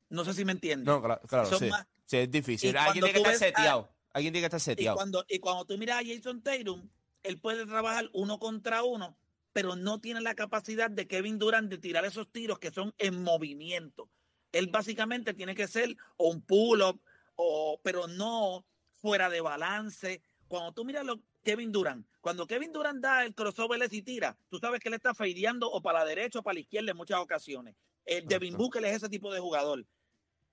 [0.09, 0.85] No sé si me entienden.
[0.85, 1.69] No, claro, claro sí.
[1.69, 2.73] más- Sí, es difícil.
[2.73, 3.89] Y Alguien tiene que estar ves a- seteado.
[4.13, 4.95] Alguien tiene que estar y, seteado.
[4.97, 6.89] cuando, y cuando tú miras a Jason Tatum,
[7.21, 9.15] él puede trabajar uno contra uno,
[9.53, 13.21] pero no tiene la capacidad de Kevin Durant de tirar esos tiros que son en
[13.21, 14.09] movimiento.
[14.51, 16.99] Él básicamente tiene que ser o un pull-up,
[17.35, 18.65] o, pero no
[19.01, 20.21] fuera de balance.
[20.47, 24.57] Cuando tú miras lo Kevin Durant, cuando Kevin Durant da el crossover y tira, tú
[24.59, 27.19] sabes que él está fadeando o para la derecha o para la izquierda en muchas
[27.19, 27.75] ocasiones.
[28.05, 28.57] El Devin.
[28.57, 29.85] Booker es ese tipo de jugador.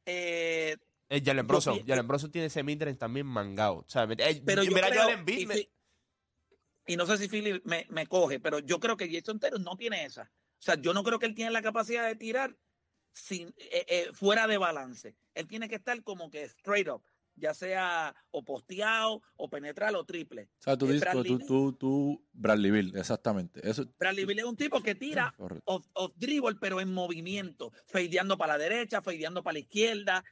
[0.05, 0.77] Eh,
[1.09, 1.87] Eh, Jalen Bronson.
[1.87, 3.77] Jalen Bronson tiene ese midrange también mangado.
[3.79, 5.69] O sea, eh, Pero yo mira, creo, Joel Embiid y, me-
[6.87, 9.77] y no sé si Philly me, me coge, pero yo creo que Jason Tatum no
[9.77, 10.31] tiene esa.
[10.59, 12.57] O sea, yo no creo que él tiene la capacidad de tirar
[13.13, 15.17] sin, eh, eh, fuera de balance.
[15.35, 17.03] Él tiene que estar como que straight up,
[17.37, 20.49] ya sea o posteado, o penetrar o triple.
[20.59, 23.61] O sea, tú Eh, dices, Bradley tú, tú, tú, Bradley Bill, exactamente.
[23.69, 25.35] Eso, Bradley Beal es un tipo que tira
[25.65, 30.25] off, off dribble, pero en movimiento, fadeando para la derecha, fadeando para la izquierda.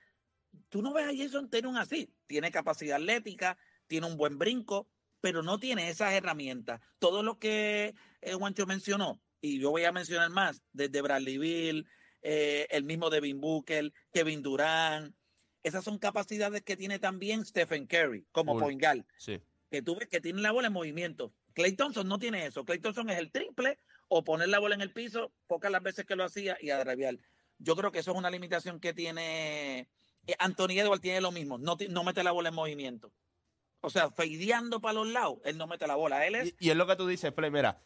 [0.69, 2.13] Tú no ves a Jason Tatum así.
[2.27, 4.89] Tiene capacidad atlética, tiene un buen brinco,
[5.21, 6.81] pero no tiene esas herramientas.
[6.99, 11.87] Todo lo que eh, Juancho mencionó, y yo voy a mencionar más, desde Bradley Bill,
[12.23, 15.15] eh, el mismo Devin Booker, Kevin Durant,
[15.65, 19.41] esas son capacidades que tiene también Stephen Curry como point guard Sí.
[19.71, 21.33] que tú ves que tiene la bola en movimiento.
[21.55, 22.65] Clay Thompson no tiene eso.
[22.65, 26.05] Clay Thompson es el triple o poner la bola en el piso, pocas las veces
[26.07, 27.19] que lo hacía y a draviar.
[27.59, 29.89] Yo creo que eso es una limitación que tiene
[30.27, 33.13] eh, Anthony Edwards tiene lo mismo, no, no mete la bola en movimiento.
[33.81, 36.27] O sea, fadeando para los lados, él no mete la bola.
[36.27, 37.51] Él es Y, y es lo que tú dices, Play.
[37.51, 37.83] Mira,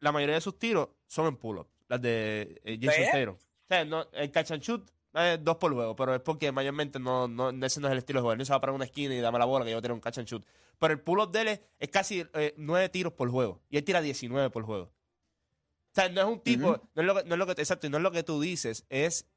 [0.00, 1.68] la mayoría de sus tiros son en pull-up.
[1.88, 3.04] Las de eh, Jason.
[3.10, 3.34] Tatum.
[3.36, 6.98] O sea, no, el catch and shoot eh, dos por juego, pero es porque mayormente
[6.98, 8.32] no, no, ese no es el estilo de juego.
[8.32, 10.00] Él no se va para una esquina y dame la bola que yo tengo un
[10.00, 10.44] catch and shoot.
[10.78, 13.60] Pero el pull-up de él es, es casi eh, nueve tiros por juego.
[13.70, 14.84] Y él tira 19 por juego.
[14.84, 17.86] O sea, no es un tipo, no, es lo que, no es lo que, exacto,
[17.86, 19.28] y no es lo que tú dices, es,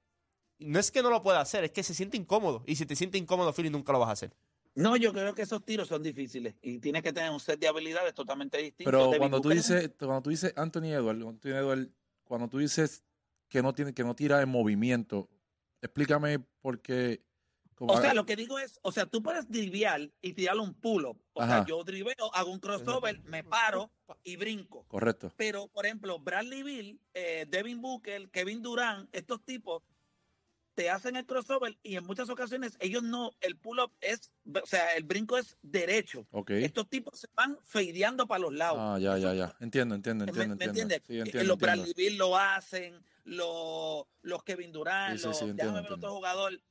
[0.58, 2.64] no es que no lo pueda hacer, es que se siente incómodo.
[2.66, 4.36] Y si te siente incómodo, Philly, nunca lo vas a hacer.
[4.74, 7.68] No, yo creo que esos tiros son difíciles y tienes que tener un set de
[7.68, 8.90] habilidades totalmente distinto.
[8.90, 11.90] Pero Devin cuando tú Booker dices, cuando tú dices Anthony Edwards, Anthony Edwards,
[12.24, 13.04] cuando tú dices
[13.50, 15.30] que no tiene, que no tira en movimiento,
[15.82, 17.24] explícame por qué.
[17.76, 20.74] como- O sea, lo que digo es, o sea, tú puedes driviar y tirarle un
[20.74, 21.22] pull-up.
[21.34, 23.92] O sea, yo driveo, hago un crossover, me paro
[24.24, 24.84] y brinco.
[24.88, 25.32] Correcto.
[25.38, 29.84] Pero, por ejemplo, Bradley Bill, eh, Devin Booker, Kevin Durant, estos tipos
[30.74, 34.96] te hacen el crossover y en muchas ocasiones ellos no, el pull-up es, o sea,
[34.96, 36.26] el brinco es derecho.
[36.32, 36.52] Ok.
[36.52, 38.78] Estos tipos se van fadeando para los lados.
[38.80, 39.56] Ah, ya, ya, ya.
[39.60, 40.56] Entiendo, entiendo, ¿Me, entiendo.
[40.56, 40.96] me entiendo.
[40.96, 41.02] entiendes?
[41.08, 41.84] Sí, Eh, entiendo, los entiendo.
[41.84, 45.92] Bradley Bill lo hacen, los, los Kevin Durant, Sí, sí, los, sí, entiendo, déjame ver
[45.92, 46.08] entiendo.
[46.08, 46.62] otro jugador.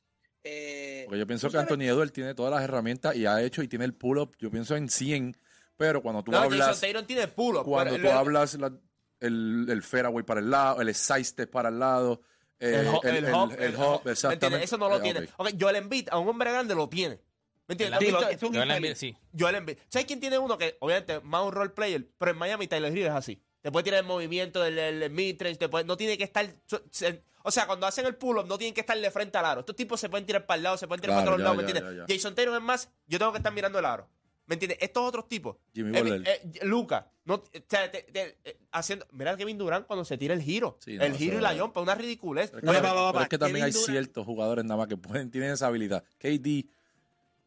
[0.45, 3.63] eh, Porque yo pienso que sabes- Anthony Edwards tiene todas las herramientas y ha hecho
[3.63, 4.37] y tiene el pull-up.
[4.39, 5.37] Yo pienso en 100,
[5.77, 6.81] pero cuando tú No, hablas.
[7.07, 7.65] Tiene pull-up.
[7.65, 8.73] Cuando tú hablas la-
[9.21, 12.21] el, el fairway para el lado, el side step para el lado,
[12.61, 12.89] eh, el, el,
[13.35, 14.65] hop, el el hop, hop, ¿me exactamente.
[14.65, 15.21] Eso no lo Eh, tiene.
[15.21, 15.29] ok.
[15.39, 17.21] Ok, Joel Embiid, a un hombre grande lo tiene.
[17.69, 17.99] ¿Me entiendes?
[17.99, 18.71] Sí, ¿Has lo- visto- es un Joel.
[18.71, 19.17] Embiid, sí.
[19.39, 19.79] Joel Embiid.
[19.89, 23.07] ¿Sabes quién tiene uno que, obviamente, más un role player, pero en Miami Tyler Hero
[23.09, 23.43] es así?
[23.63, 26.47] Te puede tirar el movimiento del el, mid-range, te puede- no tiene que estar...
[26.91, 29.61] se- O sea, cuando hacen el pull-up no tienen que estar de frente al aro.
[29.61, 31.45] Estos tipos se pueden tirar para el lado, se pueden tirar Claro, para todos ya,
[31.45, 32.07] lados, ¿me entiendes?
[32.07, 32.15] ya, ya.
[32.17, 34.09] Jason Tatum es más, yo tengo que estar mirando el aro.
[34.47, 34.79] ¿Me entiendes?
[34.81, 35.57] Estos otros tipos.
[35.75, 39.87] Jimmy Eh, eh, Luca, no, o sea, te- te- eh, haciendo, mira a Kevin Durant
[39.89, 40.77] cuando se tira el giro.
[40.81, 42.51] Sí, no, el giro y la jumpa, una ridiculez.
[42.51, 44.65] Pero es que, Oye, pero va, va, va, es que también hay Durant- ciertos jugadores
[44.65, 46.05] nada más que pueden, tienen esa habilidad.
[46.19, 46.69] KD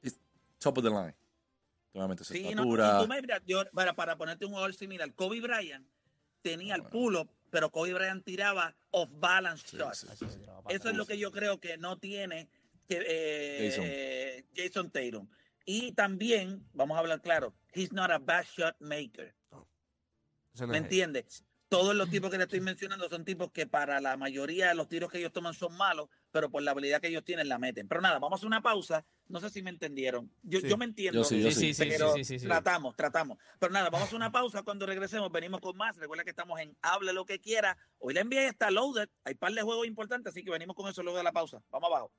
[0.02, 0.20] es
[0.60, 1.16] top of the line.
[1.94, 2.98] Obviamente Sí, no, estatura.
[3.00, 5.86] y tú me miras, yo, para, para ponerte un jugador similar, Kobe Bryant
[6.42, 10.06] tenía el pull-up, pero Kobe Bryant tiraba off-balance shots.
[10.70, 12.48] Eso es lo que yo creo que no tiene
[12.88, 14.56] que, eh, Jason.
[14.56, 15.28] Jason Tatum.
[15.66, 19.36] Y también, vamos a hablar claro, he's not a bad shot maker.
[20.60, 21.44] ¿Me es- entiendes?
[21.70, 24.88] Todos los tipos que le estoy mencionando son tipos que para la mayoría de los
[24.90, 27.88] tiros que ellos toman son malos, pero por la habilidad que ellos tienen la meten.
[27.88, 29.06] Pero nada, vamos a una pausa.
[29.28, 30.32] No sé si me entendieron.
[30.42, 30.68] Yo, Sí.
[30.68, 31.20] yo me entiendo.
[31.20, 33.38] Yo sí, yo Sí, pero tratamos, tratamos.
[33.60, 34.64] Pero nada, vamos a una pausa.
[34.64, 35.96] Cuando regresemos, venimos con más.
[35.98, 37.78] Recuerda que estamos en Hable lo que quiera.
[38.00, 39.08] Hoy la NBA está loaded.
[39.24, 41.62] Hay par de juegos importantes, así que venimos con eso luego de la pausa.
[41.70, 42.12] Vamos abajo.